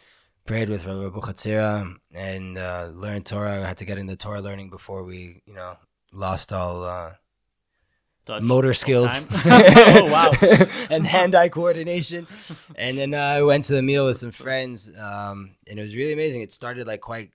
[0.47, 3.63] prayed with Rabbi Buchatzira, and uh, learned Torah.
[3.65, 5.77] I had to get into Torah learning before we, you know,
[6.13, 7.15] lost all uh,
[8.41, 9.27] motor skills.
[9.45, 10.33] oh wow!
[10.91, 12.27] and hand-eye coordination.
[12.77, 15.95] And then uh, I went to the meal with some friends, um, and it was
[15.95, 16.43] really amazing.
[16.43, 17.31] It started like quite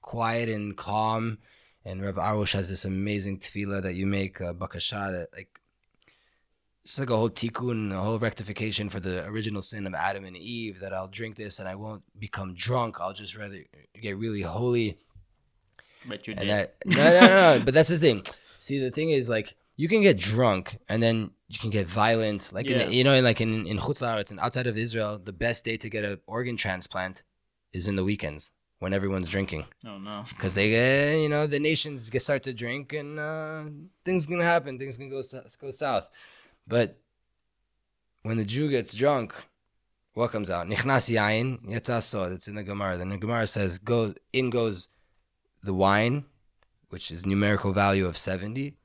[0.00, 1.38] quiet and calm.
[1.86, 5.60] And Rav Arush has this amazing tefillah that you make, uh, bakasha, that like
[6.82, 10.36] it's like a whole tikkun, a whole rectification for the original sin of Adam and
[10.36, 10.80] Eve.
[10.80, 12.96] That I'll drink this and I won't become drunk.
[13.00, 13.64] I'll just rather
[14.00, 14.98] get really holy.
[16.08, 16.70] But you And did.
[16.86, 17.26] No, no, no,
[17.58, 17.62] no.
[17.64, 18.22] But that's the thing.
[18.58, 22.50] See, the thing is, like, you can get drunk and then you can get violent.
[22.52, 22.78] Like, Yeah.
[22.82, 25.76] in, you know, like in in Chutz La'aretz and outside of Israel, the best day
[25.76, 27.22] to get an organ transplant
[27.72, 30.24] is in the weekends when everyone's drinking, oh no!
[30.28, 33.64] because they get, you know, the nations get start to drink and uh,
[34.04, 34.78] things gonna happen.
[34.78, 35.22] Things can go
[35.60, 36.06] go south.
[36.66, 36.98] But
[38.22, 39.34] when the Jew gets drunk,
[40.14, 40.66] what comes out?
[40.68, 42.32] Nichnas yayin yetza sod.
[42.32, 42.96] It's in the Gemara.
[42.98, 44.88] Then the Gemara says, "Go in goes
[45.64, 46.24] the wine,
[46.90, 48.76] which is numerical value of seventy.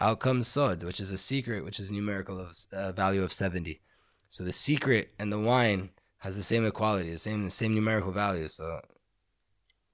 [0.00, 3.80] Out comes sod, which is a secret, which is numerical of uh, value of seventy.
[4.28, 8.10] So the secret and the wine has the same equality, the same the same numerical
[8.10, 8.48] value.
[8.48, 8.80] So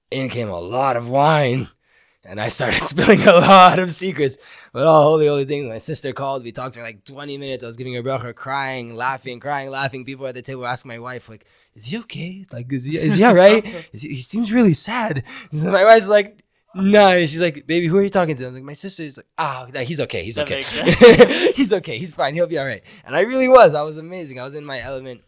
[0.09, 1.69] in came a lot of wine.
[2.23, 4.37] And I started spilling a lot of secrets,
[4.73, 5.67] but all holy, holy things.
[5.67, 6.43] My sister called.
[6.43, 7.63] We talked for like 20 minutes.
[7.63, 10.05] I was giving her bracha, crying, laughing, crying, laughing.
[10.05, 12.45] People at the table asking my wife, like, "Is he okay?
[12.51, 12.97] Like, is he?
[12.97, 13.65] Is he all right?
[13.93, 16.43] Is he, he seems really sad." So my wife's like,
[16.75, 19.27] "No." She's like, "Baby, who are you talking to?" I'm like, "My sister." is like,
[19.39, 20.23] "Ah, no, he's okay.
[20.23, 20.61] He's okay.
[21.55, 21.97] he's okay.
[21.97, 22.35] He's fine.
[22.35, 23.73] He'll be all right." And I really was.
[23.73, 24.39] I was amazing.
[24.39, 25.21] I was in my element,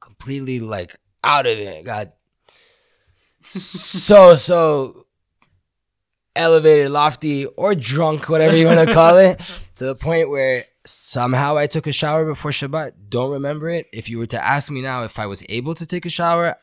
[0.00, 1.84] completely like out of it.
[1.84, 2.14] Got
[3.46, 5.04] so so
[6.36, 9.38] elevated, lofty, or drunk, whatever you want to call it,
[9.76, 12.92] to the point where somehow I took a shower before Shabbat.
[13.08, 13.86] Don't remember it.
[13.92, 16.56] If you were to ask me now if I was able to take a shower,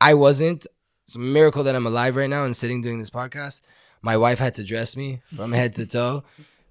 [0.00, 0.66] I wasn't.
[1.06, 3.62] It's a miracle that I'm alive right now and sitting doing this podcast.
[4.02, 6.22] My wife had to dress me from head to toe.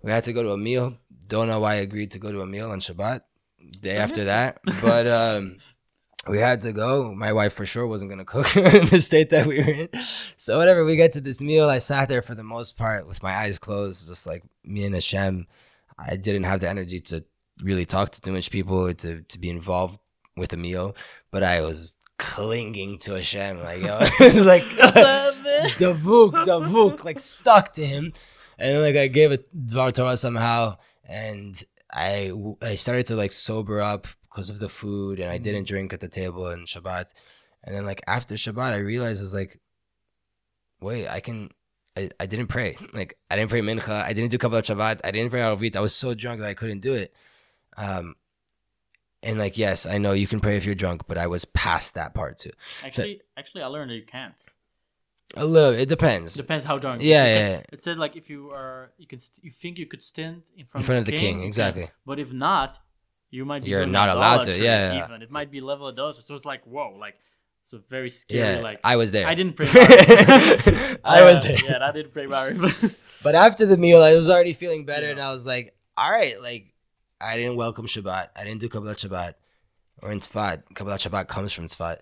[0.01, 0.97] We had to go to a meal.
[1.27, 3.21] Don't know why I agreed to go to a meal on Shabbat.
[3.81, 5.57] Day after that, but um,
[6.29, 7.13] we had to go.
[7.13, 9.89] My wife for sure wasn't gonna cook in the state that we were in.
[10.37, 11.69] So whatever, we get to this meal.
[11.69, 14.95] I sat there for the most part with my eyes closed, just like me and
[14.95, 15.47] Hashem.
[15.97, 17.25] I didn't have the energy to
[17.61, 19.99] really talk to too much people to to be involved
[20.35, 20.95] with a meal,
[21.31, 24.63] but I was clinging to Hashem, like yo, it was like
[25.77, 28.13] the vuk, the vuk, like stuck to him,
[28.57, 31.61] and then, like I gave a dvar Torah somehow, and
[31.91, 34.07] I I started to like sober up
[34.37, 37.05] because of the food, and I didn't drink at the table in Shabbat,
[37.63, 39.59] and then like after Shabbat, I realized I was like,
[40.79, 41.49] wait, I can.
[41.97, 42.77] I, I didn't pray.
[42.93, 44.03] Like I didn't pray mincha.
[44.03, 45.01] I didn't do Kabbalah Shabbat.
[45.03, 45.75] I didn't pray Arvit.
[45.75, 47.11] I was so drunk that I couldn't do it.
[47.75, 48.13] Um,
[49.23, 51.95] and like yes, I know you can pray if you're drunk, but I was past
[51.95, 52.51] that part too.
[52.85, 54.35] Actually, actually, I learned that you can't.
[55.35, 55.73] A little.
[55.73, 56.35] It depends.
[56.35, 57.01] Depends how drunk.
[57.01, 57.61] Yeah, yeah, yeah.
[57.73, 60.67] It said like if you are, you can, st- you think you could stand in
[60.67, 61.47] front, In front of the king, can.
[61.47, 61.89] exactly.
[62.05, 62.79] But if not,
[63.29, 63.69] you might be.
[63.69, 65.05] You're not allowed to, yeah, yeah.
[65.05, 66.23] Even it might be level of dose.
[66.25, 67.15] So it's like whoa, like
[67.63, 68.55] it's a very scary.
[68.57, 69.27] Yeah, like I was there.
[69.27, 69.67] I didn't pray.
[71.03, 71.57] I was there.
[71.63, 72.27] Yeah, I didn't pray.
[73.23, 75.11] But after the meal, I was already feeling better, Yeah.
[75.13, 76.73] and I was like, all right, like
[77.19, 78.29] I didn't welcome Shabbat.
[78.35, 79.33] I didn't do Kabbalah Shabbat
[80.01, 80.63] or in Tzfat.
[80.75, 81.97] Kabbalah Shabbat comes from Tzfat,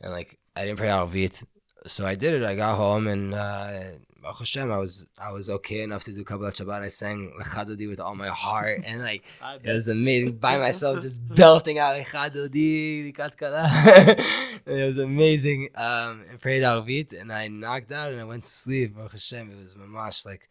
[0.00, 1.42] and like I didn't pray Arvit,
[1.86, 2.42] so I did it.
[2.44, 3.34] I got home and.
[3.34, 3.80] uh
[4.22, 6.82] Baruch Hashem, I was I was okay enough to do Kabbalah Shabbat.
[6.82, 9.24] I sang Lechadodi with all my heart, and like
[9.62, 14.24] it was amazing by myself, just belting out Lechadodi, Likat.
[14.66, 15.70] It was amazing.
[15.74, 18.94] Um, and prayed Arvit, and I knocked out, and I went to sleep.
[18.94, 20.48] Baruch Hashem, it was mamash like.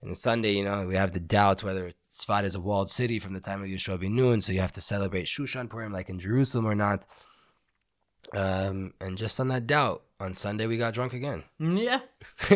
[0.00, 3.34] And Sunday, you know, we have the doubt whether Tzfat is a walled city from
[3.34, 6.20] the time of Yehoshua ben Nun, so you have to celebrate Shushan Purim like in
[6.20, 7.04] Jerusalem or not.
[8.34, 11.44] Um, and just on that doubt, on Sunday we got drunk again.
[11.60, 12.00] Mm, yeah,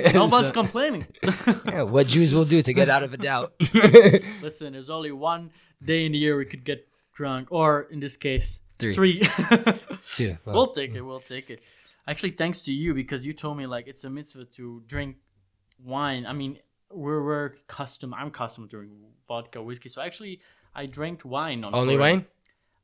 [0.12, 1.06] nobody's So- complaining.
[1.66, 3.52] yeah, what Jews will do to get out of a doubt.
[4.42, 5.50] Listen, there's only one
[5.82, 8.94] day in the year we could get drunk, or in this case, Three.
[8.94, 9.22] Three.
[10.12, 10.36] Two.
[10.44, 11.02] Well, we'll take it.
[11.02, 11.62] We'll take it.
[12.08, 15.16] Actually, thanks to you because you told me like it's a mitzvah to drink
[15.84, 16.26] wine.
[16.26, 16.58] I mean,
[16.90, 18.12] we're we're custom.
[18.12, 18.92] I'm custom to drink
[19.28, 19.88] vodka, whiskey.
[19.88, 20.40] So actually,
[20.74, 22.00] I drank wine on Only Purim.
[22.00, 22.26] wine?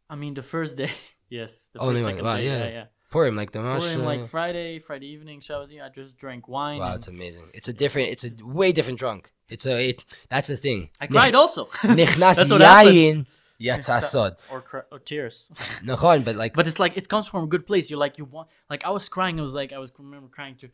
[0.09, 0.91] I mean, the first day.
[1.29, 1.67] Yes.
[1.73, 2.05] The first, wine.
[2.05, 2.59] second Wow, day, yeah.
[2.59, 2.85] yeah, yeah.
[3.11, 3.83] Purim, like the Mosh.
[3.93, 5.83] Purim, uh, like Friday, Friday evening, Shabbat.
[5.83, 6.81] I just drank wine.
[6.81, 7.47] wow, it's amazing.
[7.55, 8.11] It's a different.
[8.11, 9.33] It's a way different drunk.
[9.49, 9.91] It's a.
[9.91, 10.91] It, that's the thing.
[11.01, 11.69] I cried also.
[11.83, 13.27] That's what happens.
[13.61, 15.49] yayin or, cry, or tears.
[15.83, 17.91] Nachon, but like but it's like it comes from a good place.
[17.91, 19.39] You're like you want like I was crying.
[19.39, 20.69] I was like I was remember crying to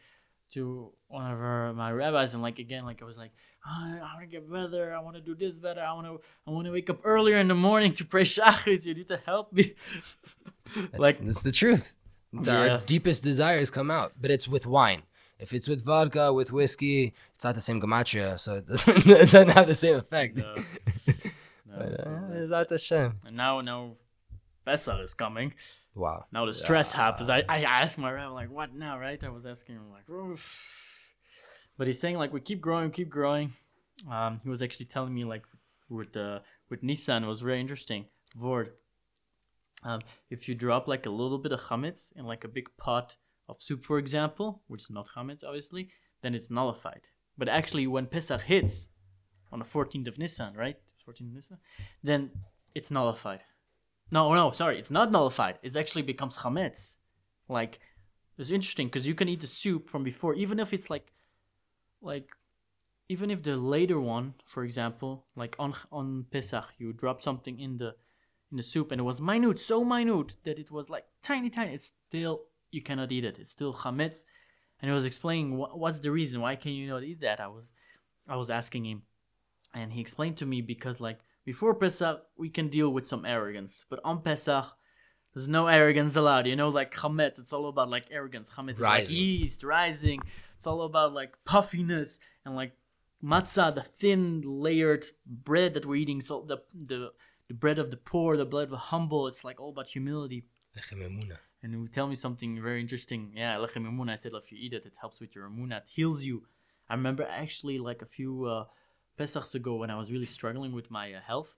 [0.55, 3.31] to one of our, my rabbis and like again like I was like
[3.67, 4.95] "Ah, I want to get better.
[4.95, 5.81] I want to do this better.
[5.81, 8.87] I want to I want to wake up earlier in the morning to pray shachris.
[8.87, 9.75] You need to help me.
[10.75, 11.95] That's, like that's the truth.
[12.33, 12.69] Yeah.
[12.73, 15.03] Our deepest desires come out, but it's with wine.
[15.39, 19.31] If it's with vodka, with whiskey, it's not the same gematria, so it doesn't, it
[19.31, 20.39] doesn't have the same effect.
[20.39, 20.55] No.
[21.67, 23.15] No, But, uh, it's not the same.
[23.27, 23.97] and now now
[24.65, 25.53] Pesach is coming.
[25.95, 26.25] Wow.
[26.33, 27.31] Now the stress happens.
[27.31, 29.23] I, I asked my rabbi like, what now, right?
[29.23, 30.59] I was asking him like, "Oof."
[31.77, 33.53] but he's saying like we keep growing, keep growing.
[34.11, 35.45] Um, he was actually telling me like
[35.89, 38.07] with uh, with Nissan it was very interesting.
[38.41, 38.71] Vord,
[39.85, 43.17] um, if you drop like a little bit of chametz in like a big pot
[43.49, 45.91] of soup, for example, which is not chametz obviously,
[46.23, 47.09] then it's nullified.
[47.37, 48.89] But actually, when Pesach hits
[49.53, 50.77] on the 14th of Nissan, right?
[51.07, 51.59] 14th of Nissan,
[52.03, 52.31] then
[52.75, 53.41] it's nullified.
[54.11, 55.59] No, no, sorry, it's not nullified.
[55.63, 56.95] It actually becomes chametz.
[57.49, 57.81] Like,
[58.39, 61.13] it's interesting because you can eat the soup from before, even if it's like,
[62.01, 62.31] like,
[63.09, 67.77] even if the later one, for example, like on on Pesach, you drop something in
[67.79, 67.95] the
[68.51, 71.75] in the soup and it was minute, so minute that it was like tiny, tiny.
[71.75, 73.39] It's still you cannot eat it.
[73.39, 74.25] It's still chametz.
[74.81, 77.41] And he was explaining wh- what's the reason why can you not eat that.
[77.41, 77.73] I was
[78.29, 79.03] I was asking him,
[79.75, 83.85] and he explained to me because like before Pesach we can deal with some arrogance,
[83.89, 84.67] but on Pesach
[85.35, 86.47] There's no arrogance allowed.
[86.47, 88.51] You know, like chametz, it's all about like arrogance.
[88.51, 90.21] Chametz is like yeast, rising.
[90.57, 92.73] It's all about like puffiness and like
[93.23, 96.21] matzah, the thin layered bread that we're eating.
[96.21, 97.11] So the the
[97.49, 99.27] the bread of the poor, the bread of the humble.
[99.27, 100.45] It's like all about humility.
[101.63, 103.33] And you tell me something very interesting.
[103.35, 104.11] Yeah, lechem.
[104.11, 105.79] I said if you eat it, it helps with your emunah.
[105.79, 106.45] It heals you.
[106.89, 108.65] I remember actually like a few uh,
[109.19, 111.57] Pesachs ago when I was really struggling with my uh, health.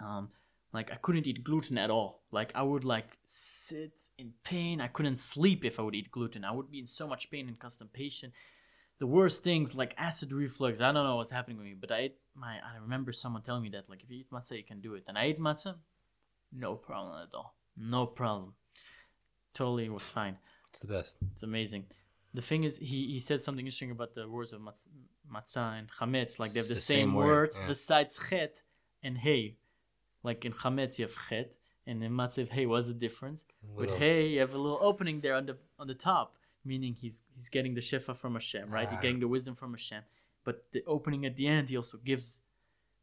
[0.00, 0.30] Um,
[0.72, 2.22] like I couldn't eat gluten at all.
[2.30, 4.80] Like I would like sit in pain.
[4.80, 6.44] I couldn't sleep if I would eat gluten.
[6.44, 8.32] I would be in so much pain and constipation.
[8.98, 10.80] The worst things like acid reflux.
[10.80, 12.56] I don't know what's happening with me, but I ate my.
[12.56, 15.04] I remember someone telling me that like if you eat matzah, you can do it.
[15.06, 15.76] And I ate matzah,
[16.52, 17.54] no problem at all.
[17.78, 18.54] No problem.
[19.54, 20.36] Totally was fine.
[20.70, 21.16] It's the best.
[21.34, 21.86] It's amazing.
[22.36, 24.88] The thing is, he, he said something interesting about the words of matz-
[25.34, 26.32] matzah and chametz.
[26.38, 27.66] Like they have the, the same, same word, words yeah.
[27.72, 28.54] besides chet
[29.02, 29.42] and hey.
[30.28, 31.50] Like in chametz you have chet,
[31.86, 32.66] and in matzah you have hey.
[32.66, 33.40] What's the difference?
[33.78, 36.28] With hey, you have a little opening there on the on the top,
[36.70, 38.88] meaning he's he's getting the shefa from Hashem, right?
[38.90, 39.04] He's Ah.
[39.04, 40.02] getting the wisdom from Hashem.
[40.46, 42.26] But the opening at the end, he also gives.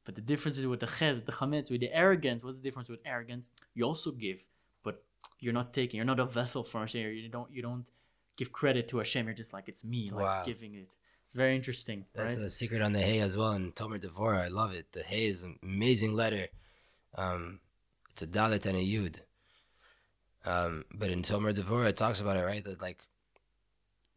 [0.06, 2.44] But the difference is with the chet, the chametz, with the arrogance.
[2.44, 3.50] What's the difference with arrogance?
[3.74, 4.40] You also give,
[4.86, 4.96] but
[5.40, 5.98] you're not taking.
[5.98, 7.02] You're not a vessel for Hashem.
[7.14, 7.50] You don't.
[7.56, 7.90] You don't
[8.38, 9.26] give credit to Hashem.
[9.26, 10.44] You're just like it's me, like Wow.
[10.46, 10.96] giving it.
[11.26, 12.44] It's very interesting, That's right?
[12.44, 14.40] the secret on the hay as well in Tomer Devora.
[14.42, 14.92] I love it.
[14.92, 16.48] The hay is an amazing letter.
[17.16, 17.60] Um,
[18.12, 19.16] it's a dalet and a yud.
[20.46, 22.64] Um, but in Tomer Devora, it talks about it, right?
[22.64, 23.00] That like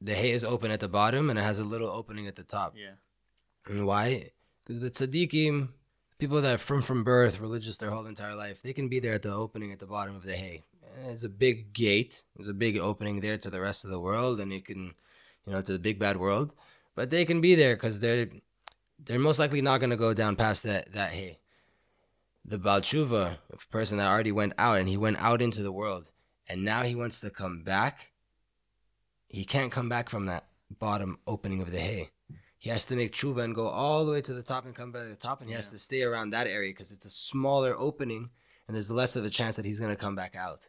[0.00, 2.42] the hay is open at the bottom and it has a little opening at the
[2.42, 2.74] top.
[2.76, 2.92] yeah,
[3.66, 4.30] And why?
[4.62, 5.68] Because the tzaddikim,
[6.18, 9.14] people that are from from birth, religious their whole entire life, they can be there
[9.14, 10.64] at the opening at the bottom of the hay.
[11.04, 12.22] It's a big gate.
[12.34, 14.94] There's a big opening there to the rest of the world, and you can,
[15.46, 16.52] you know, to the big bad world.
[16.94, 18.28] But they can be there because they're
[19.04, 21.38] they're most likely not going to go down past that that hay.
[22.44, 25.72] The Baal Tshuva, a person that already went out, and he went out into the
[25.72, 26.06] world,
[26.48, 28.12] and now he wants to come back.
[29.28, 32.10] He can't come back from that bottom opening of the hay
[32.66, 34.90] he has to make tshuva and go all the way to the top and come
[34.90, 37.10] back to the top, and he has to stay around that area because it's a
[37.10, 38.30] smaller opening,
[38.66, 40.66] and there's less of a chance that he's gonna come back out.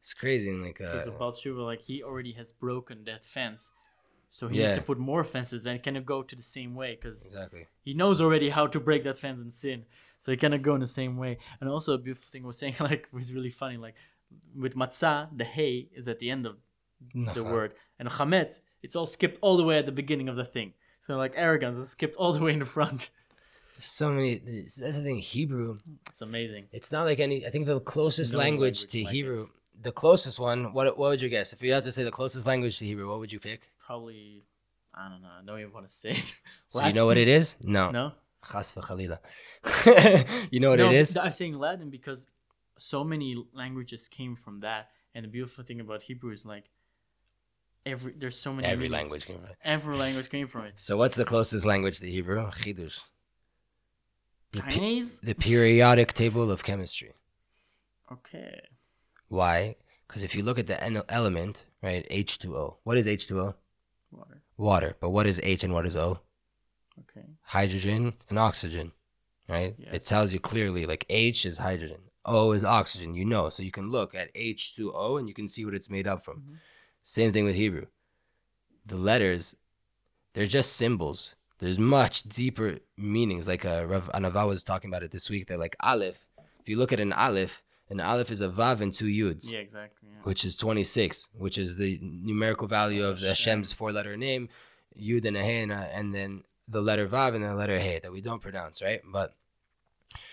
[0.00, 3.70] It's crazy, and like Because uh, about Tshuva, like he already has broken that fence,
[4.28, 4.64] so he Yeah.
[4.64, 7.66] needs to put more fences and cannot go to the same way because exactly.
[7.82, 9.84] he knows already how to break that fence and sin.
[10.20, 11.38] So he cannot go in the same way.
[11.60, 13.76] And also a beautiful thing was saying like was really funny.
[13.76, 13.94] Like
[14.56, 16.56] with matzah, the hay is at the end of
[17.34, 20.44] the word, and chamet, it's all skipped all the way at the beginning of the
[20.44, 20.72] thing.
[21.00, 23.10] So like arrogance is skipped all the way in the front.
[23.80, 24.38] So many.
[24.38, 25.18] That's the thing.
[25.20, 25.78] Hebrew.
[26.08, 26.66] It's amazing.
[26.72, 27.46] It's not like any.
[27.46, 29.46] I think the closest No language, language to like Hebrew.
[29.80, 30.72] The closest one.
[30.72, 31.52] What what would you guess?
[31.52, 33.70] If you had to say the closest language to Hebrew, what would you pick?
[33.86, 34.44] Probably,
[34.94, 35.28] I don't know.
[35.40, 36.34] I don't even want to say it.
[36.68, 37.56] So you know what it is?
[37.62, 37.90] No.
[37.90, 38.12] No.
[38.52, 39.18] Chas v'chalila.
[40.50, 41.16] you know what no, it is?
[41.16, 42.26] I'm saying Latin because
[42.78, 46.70] so many languages came from that, and the beautiful thing about Hebrew is like
[47.86, 48.92] every there's so many Every meanings.
[48.92, 49.56] language came from it.
[49.64, 50.74] Every language came from it.
[50.88, 52.50] So what's the closest language to Hebrew?
[52.50, 53.02] Chidush.
[54.52, 55.18] The, pe- Chinese.
[55.20, 57.12] the periodic table of chemistry.
[58.10, 58.60] Okay.
[59.28, 59.76] Why?
[60.06, 62.76] Because if you look at the en- element, right, H2O.
[62.84, 63.54] What is H2O?
[64.10, 64.42] Water.
[64.56, 64.96] Water.
[65.00, 66.20] But what is H and what is O?
[67.00, 67.26] Okay.
[67.42, 68.92] Hydrogen and oxygen,
[69.48, 69.74] right?
[69.78, 69.94] Yes.
[69.94, 73.14] It tells you clearly, like H is hydrogen, O is oxygen.
[73.14, 76.06] You know, so you can look at H2O and you can see what it's made
[76.06, 76.36] up from.
[76.40, 76.56] Mhm.
[77.02, 77.86] Same thing with Hebrew.
[78.86, 79.54] The letters,
[80.32, 81.34] they're just symbols.
[81.58, 83.46] There's much deeper meanings.
[83.46, 85.48] Like uh, Rav Anava was talking about it this week.
[85.48, 86.26] That like Aleph.
[86.60, 89.58] If you look at an Aleph, an Aleph is a Vav and two Yuds Yeah,
[89.58, 90.08] exactly.
[90.10, 90.18] Yeah.
[90.24, 93.50] which is 26, which is the numerical value of the Hashem.
[93.60, 94.48] Hashem's four letter name,
[94.98, 97.98] Yud and a hey, and, a- and then the letter Vav and the letter hey
[98.02, 99.00] that we don't pronounce, right?
[99.10, 99.34] But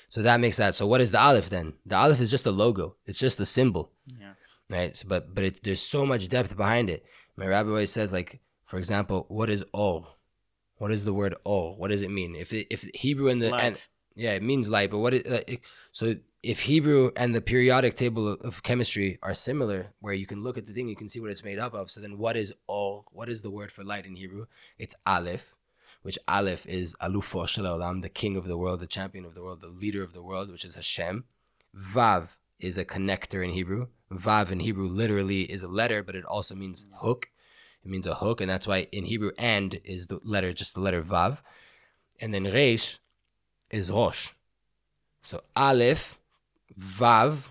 [0.10, 0.76] so that makes that.
[0.76, 1.74] So what is the Aleph then?
[1.86, 4.34] The Aleph is just a logo, it's just a symbol, Yeah.
[4.70, 4.95] right?
[4.95, 7.06] So, but but it, there's so much depth behind it.
[7.38, 10.08] My rabbi always says, like, for example, what is O?
[10.78, 11.72] What is the word O?
[11.74, 12.36] What does it mean?
[12.36, 13.82] If it, if Hebrew and the and,
[14.16, 16.16] yeah, it means light, but what is uh, it- so
[16.46, 20.68] if Hebrew and the periodic table of, chemistry are similar, where you can look at
[20.68, 21.89] the thing, you can see what it's made up of.
[21.89, 23.06] So then, what is O?
[23.12, 24.46] What is the word for light in Hebrew?
[24.78, 25.56] It's Aleph,
[26.04, 29.41] which Aleph is Alufo Shel Olam, the king of the world, the champion of the
[29.41, 31.24] world, the leader of the world, which is Hashem.
[31.76, 32.28] Vav
[32.60, 33.88] is a connector in Hebrew.
[34.12, 37.30] Vav in Hebrew literally is a letter, but it also means hook.
[37.84, 40.80] It means a hook, and that's why in Hebrew and is the letter, just the
[40.80, 41.39] letter Vav.
[42.20, 43.00] And then Reish
[43.72, 44.30] is Rosh.
[45.24, 46.20] So Aleph,
[46.80, 47.50] Vav,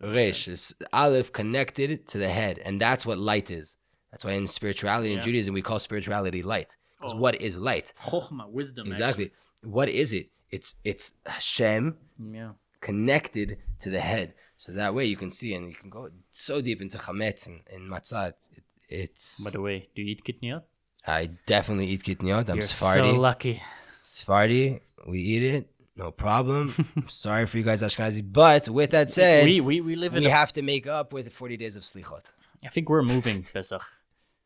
[0.00, 3.76] Resh is Aleph connected to the head, and that's what light is.
[4.10, 5.22] That's why in spirituality in Yeah.
[5.24, 6.76] Judaism we call spirituality light.
[6.98, 7.16] Because Oh.
[7.18, 7.92] what is light?
[8.06, 8.88] Chokhmah, wisdom.
[8.90, 9.30] Exactly.
[9.62, 10.30] What is it?
[10.50, 11.96] It's it's Hashem.
[12.20, 12.52] Mm, yeah.
[12.80, 14.32] connected to the head.
[14.56, 17.60] So that way you can see and you can go so deep into chametz and,
[17.72, 18.32] and matzah.
[18.56, 20.62] It, it's By the way, do you eat kitniot?
[21.06, 22.48] I definitely eat kitniot.
[22.48, 23.10] I'm You're Sephardi.
[23.10, 23.62] so lucky.
[24.00, 26.74] Sephardi, we eat it, no problem.
[27.08, 30.20] Sorry for you guys Ashkenazi, but with that said, we, we we live in.
[30.22, 32.24] we a- have to make up with 40 days of slichot.
[32.64, 33.82] I think we're moving, Pesach.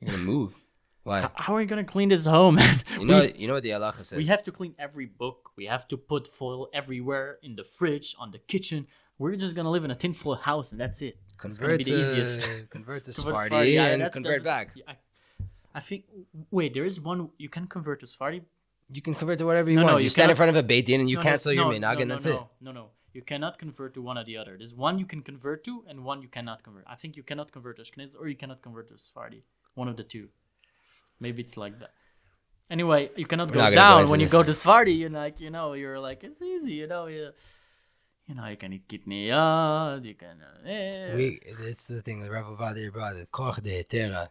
[0.00, 0.54] You're gonna move.
[1.02, 1.28] Why?
[1.34, 2.56] How are we gonna clean this home?
[2.56, 2.80] man?
[2.98, 4.16] You know, you know what the halacha says.
[4.18, 5.50] we have to clean every book.
[5.56, 8.86] We have to put foil everywhere in the fridge, on the kitchen.
[9.18, 11.16] We're just gonna live in a tinfoil house, and that's it.
[11.44, 12.70] It's convert be to the easiest.
[12.70, 14.70] convert to Sephardi Sephardi, yeah, and that convert back.
[14.74, 14.96] yeah, I,
[15.74, 16.04] I think.
[16.50, 18.42] Wait, there is one you can convert to Sephardi.
[18.92, 19.98] You can convert to whatever you No, no, want.
[20.00, 21.66] you, you stand in front of a beit din and you No, no, cancel your
[21.66, 22.42] no, minhag, no, and no, that's no, it.
[22.60, 24.56] No, no, you cannot convert to one or the other.
[24.58, 26.84] There's one you can convert to, and one you cannot convert.
[26.88, 29.44] I think you cannot convert to Ashkenaz, or you cannot convert to Sephardi.
[29.74, 30.28] One of the two.
[31.20, 31.92] Maybe it's like that.
[32.70, 34.92] Anyway, you cannot We're go gonna go down when you go to Sephardi.
[34.92, 37.30] You're like, you know, you're like, it's easy, you know, you,
[38.28, 40.36] you know, you can eat kitniyat, you can.
[40.40, 41.16] Uh.
[41.16, 44.28] We, it's the thing that Rav Ovadia brought, the koch de hetera,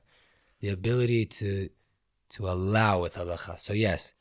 [0.61, 1.69] the ability to
[2.29, 3.59] to allow with halacha.
[3.59, 4.13] So yes,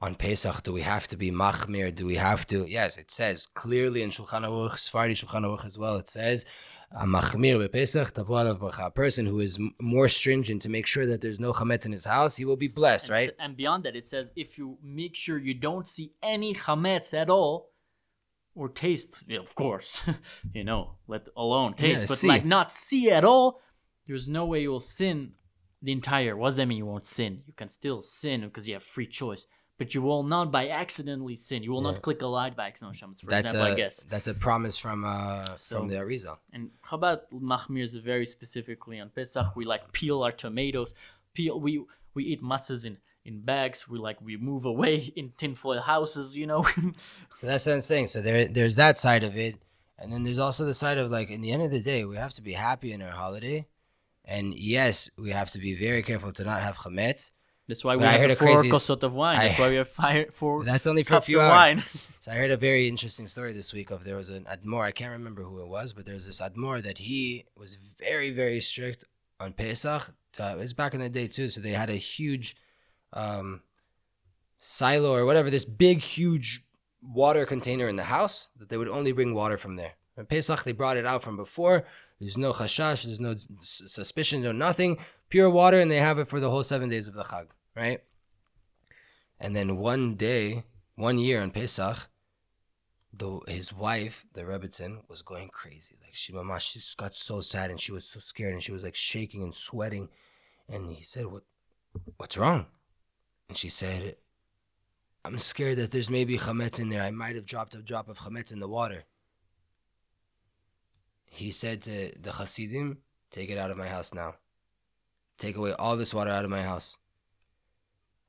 [0.00, 1.94] on Pesach, do we have to be machmir?
[1.94, 2.64] Do we have to?
[2.66, 5.96] Yes, it says clearly in Shulchan Aruch, Sephardi Shulchan Aruch as well.
[5.96, 6.44] It says,
[6.92, 11.20] "A machmir Pesach tavo bracha." A person who is more stringent to make sure that
[11.20, 13.30] there's no chametz in his house, he will be blessed, And right?
[13.38, 17.28] And beyond that, it says if you make sure you don't see any chametz at
[17.28, 17.68] all,
[18.54, 20.02] or taste, yeah, of course,
[20.54, 22.28] you know, let alone taste, Yeah, but see.
[22.28, 23.60] like not see at all,
[24.06, 25.32] there's no way you'll sin
[25.82, 26.36] the entire.
[26.36, 26.78] What does that mean?
[26.78, 27.42] You won't sin.
[27.46, 29.46] You can still sin because you have free choice,
[29.80, 31.58] but you will not by accidentally sin.
[31.66, 31.92] You will Yeah.
[31.92, 33.68] not click a light by accident for That's example.
[33.68, 33.94] a I guess.
[34.14, 36.36] that's a promise from uh So- from the Arizal.
[36.54, 39.48] And how about Mahmir's very specifically on Pesach?
[39.58, 40.90] We like peel our tomatoes.
[41.36, 41.72] Peel we
[42.16, 42.94] we eat matzahs in
[43.28, 43.78] in bags.
[43.92, 46.26] We like we move away in tinfoil houses.
[46.40, 46.62] You know.
[47.38, 48.06] So that's what I'm saying.
[48.08, 49.54] So there, there's that side of it,
[49.98, 52.16] and then there's also the side of like, in the end of the day, we
[52.24, 53.58] have to be happy in our holiday,
[54.26, 57.30] and yes, we have to be very careful to not have chametz.
[57.70, 58.70] That's why we But have heard the a four crazy-
[59.06, 59.38] of wine.
[59.38, 61.50] That's I- why we have five, four That's only for a few hours.
[61.50, 61.82] wine.
[62.22, 64.84] So I heard a very interesting story this week of there was an admor.
[64.84, 68.60] I can't remember who it was, but there's this admor that he was very, very
[68.60, 69.04] strict
[69.40, 70.12] on Pesach.
[70.34, 71.48] To, it was back in the day too.
[71.48, 72.56] So they had a huge
[73.14, 73.62] um,
[74.58, 76.62] silo or whatever, this big, huge
[77.02, 79.92] water container in the house that they would only bring water from there.
[80.16, 81.86] And Pesach, they brought it out from before.
[82.20, 84.98] There's no chashash, there's no suspicion, no nothing.
[85.30, 87.46] Pure water, and they have it for the whole seven days of the Chag,
[87.80, 88.02] right?
[89.40, 90.64] And then one day,
[90.96, 92.08] one year on Pesach,
[93.12, 95.96] the, his wife, the Rebbitzin, was going crazy.
[96.02, 98.84] Like she, mama, she got so sad and she was so scared and she was
[98.84, 100.10] like shaking and sweating.
[100.68, 101.42] And he said, "What,
[102.18, 102.66] what's wrong?"
[103.48, 104.16] And she said,
[105.24, 107.02] "I'm scared that there's maybe chametz in there.
[107.02, 109.04] I might have dropped a drop of chametz in the water."
[111.24, 112.98] He said to the Hasidim,
[113.30, 114.34] "Take it out of my house now.
[115.38, 116.98] Take away all this water out of my house."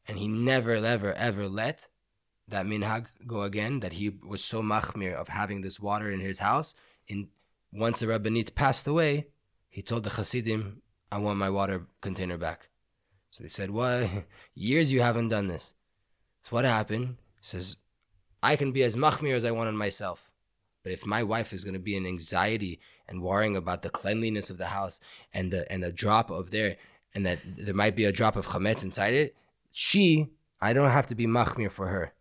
[0.08, 1.90] And he never, ever, ever let
[2.48, 3.80] that minhag go again.
[3.80, 6.74] That he was so machmir of having this water in his house.
[7.08, 7.30] In
[7.72, 9.28] once the Rabbanit passed away,
[9.70, 10.82] he told the Hasidim,
[11.12, 12.70] "I want my water container back."
[13.30, 14.10] So they said, "What?
[14.54, 15.76] Years you haven't done this."
[16.44, 17.18] So what happened?
[17.40, 17.78] He says,
[18.44, 20.32] "I can be as machmir as I want on myself,
[20.84, 24.50] but if my wife is going to be in anxiety and worrying about the cleanliness
[24.50, 25.00] of the house
[25.34, 26.78] and the and the drop of there,
[27.14, 29.36] and that there might be a drop of chametz inside it,
[29.72, 30.30] she,
[30.62, 32.14] I don't have to be machmir for her."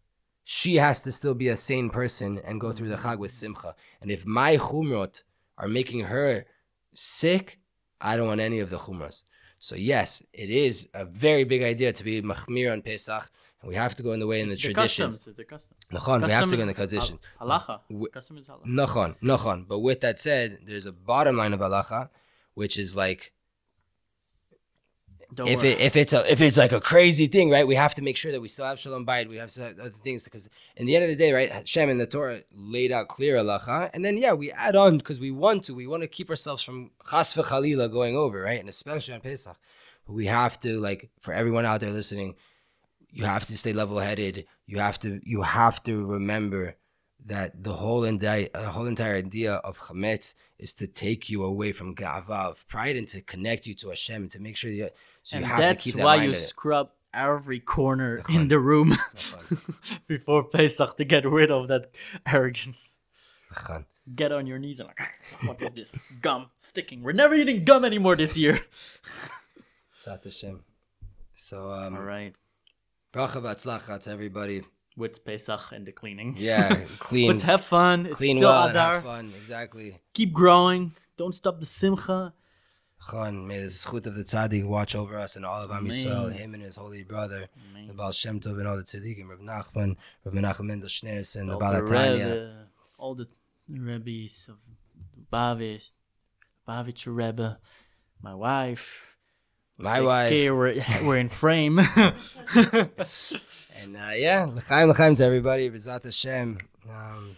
[0.53, 3.73] she has to still be a sane person and go through the chag with simcha.
[4.01, 5.23] And if my chumrot
[5.57, 6.45] are making her
[6.93, 7.61] sick,
[8.01, 9.23] I don't want any of the chumras.
[9.61, 13.31] So yes, it is a very big idea to be machmir on Pesach,
[13.61, 15.17] and we have to go in the way in the the traditions.
[15.19, 15.37] customs.
[15.37, 15.77] The custom.
[15.93, 17.19] Nachon, we have to go in the tradition.
[17.39, 18.13] hal- Halacha.
[18.13, 18.67] Custom is halacha.
[18.67, 19.69] Nachon, nachon.
[19.69, 22.09] But with that said, there's a bottom line of halacha,
[22.55, 23.33] which is like
[25.33, 25.71] Don't if worry.
[25.71, 27.67] it, if it's a if it's like a crazy thing, right?
[27.67, 29.29] We have to make sure that we still have shalom bayit.
[29.29, 31.51] We have other things because in the end of the day, right?
[31.51, 35.21] Hashem in the Torah laid out clear halacha, and then yeah, we add on because
[35.21, 35.75] we want to.
[35.75, 38.59] We want to keep ourselves from chas v'chalila going over, right?
[38.59, 39.57] And especially on Pesach,
[40.07, 42.35] but we have to like for everyone out there listening,
[43.11, 44.47] you have to stay level headed.
[44.67, 46.77] You have to you have to remember
[47.27, 51.73] that the whole entire uh, whole entire idea of chametz is to take you away
[51.73, 54.95] from ga'ava of pride and to connect you to Hashem and to make sure that
[55.23, 58.97] so you have that's to keep that why you scrub every corner in the room
[60.07, 61.91] before Pesach to get rid of that
[62.27, 62.95] arrogance.
[64.15, 65.01] Get on your knees and like,
[65.45, 67.03] what is this gum sticking?
[67.03, 68.61] We're never eating gum anymore this year.
[69.95, 70.65] Sat Hashem.
[71.35, 72.35] So um All right.
[73.13, 74.63] bracha v'atzlacha to everybody.
[74.97, 76.35] With Pesach and the cleaning.
[76.37, 78.07] Yeah, clean, Let's have fun.
[78.07, 79.33] It's clean well and have fun.
[79.37, 79.99] Exactly.
[80.13, 80.93] Keep growing.
[81.17, 82.35] Don't stop the simcha.
[83.09, 86.33] Chon, may the zchut of the tzaddik watch over us and all of Am Yisrael,
[86.33, 87.89] him and his holy brother, Amen.
[87.89, 91.57] the Baal Shem Tov and all the tzaddikim, Reb Nachman, Reb Menachem Mendel Schneerson, the
[91.57, 92.65] Baal HaTanya.
[92.99, 93.27] All the
[93.69, 94.59] Rebbe's of
[95.33, 95.93] Bavish,
[96.69, 97.59] Bavitch Rebbe,
[98.21, 99.10] my wife.
[99.81, 100.31] My Like, wife.
[100.31, 101.81] Skir, We're, we're in frame.
[103.83, 105.71] And uh, yeah, l'chaim l'chaim to everybody.
[105.71, 106.59] B'zat Hashem.
[106.91, 107.37] Um,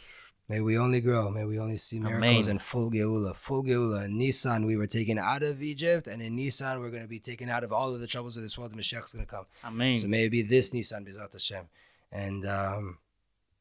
[0.48, 1.30] may we only grow.
[1.30, 2.50] May we only see miracles Amen.
[2.50, 3.36] and full geula.
[3.36, 4.06] Full geula.
[4.06, 7.20] In Nisan, we were taken out of Egypt, and in Nisan, we're going to be
[7.20, 8.72] taken out of all of the troubles of this world.
[8.72, 9.46] The Mashiach is going to come.
[9.64, 9.96] Amen.
[9.98, 11.64] So may it be this Nisan, B'zat Hashem.
[12.10, 12.98] And um,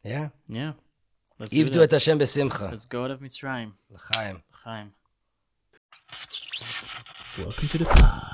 [0.03, 0.73] yeah, yeah.
[1.37, 2.71] Let's do Ivdu et Hashem b'simcha.
[2.71, 3.73] Let's go out of Mitzrayim.
[3.91, 4.41] L'chaim.
[4.63, 4.91] Chaim.
[7.37, 8.30] Welcome to the pod.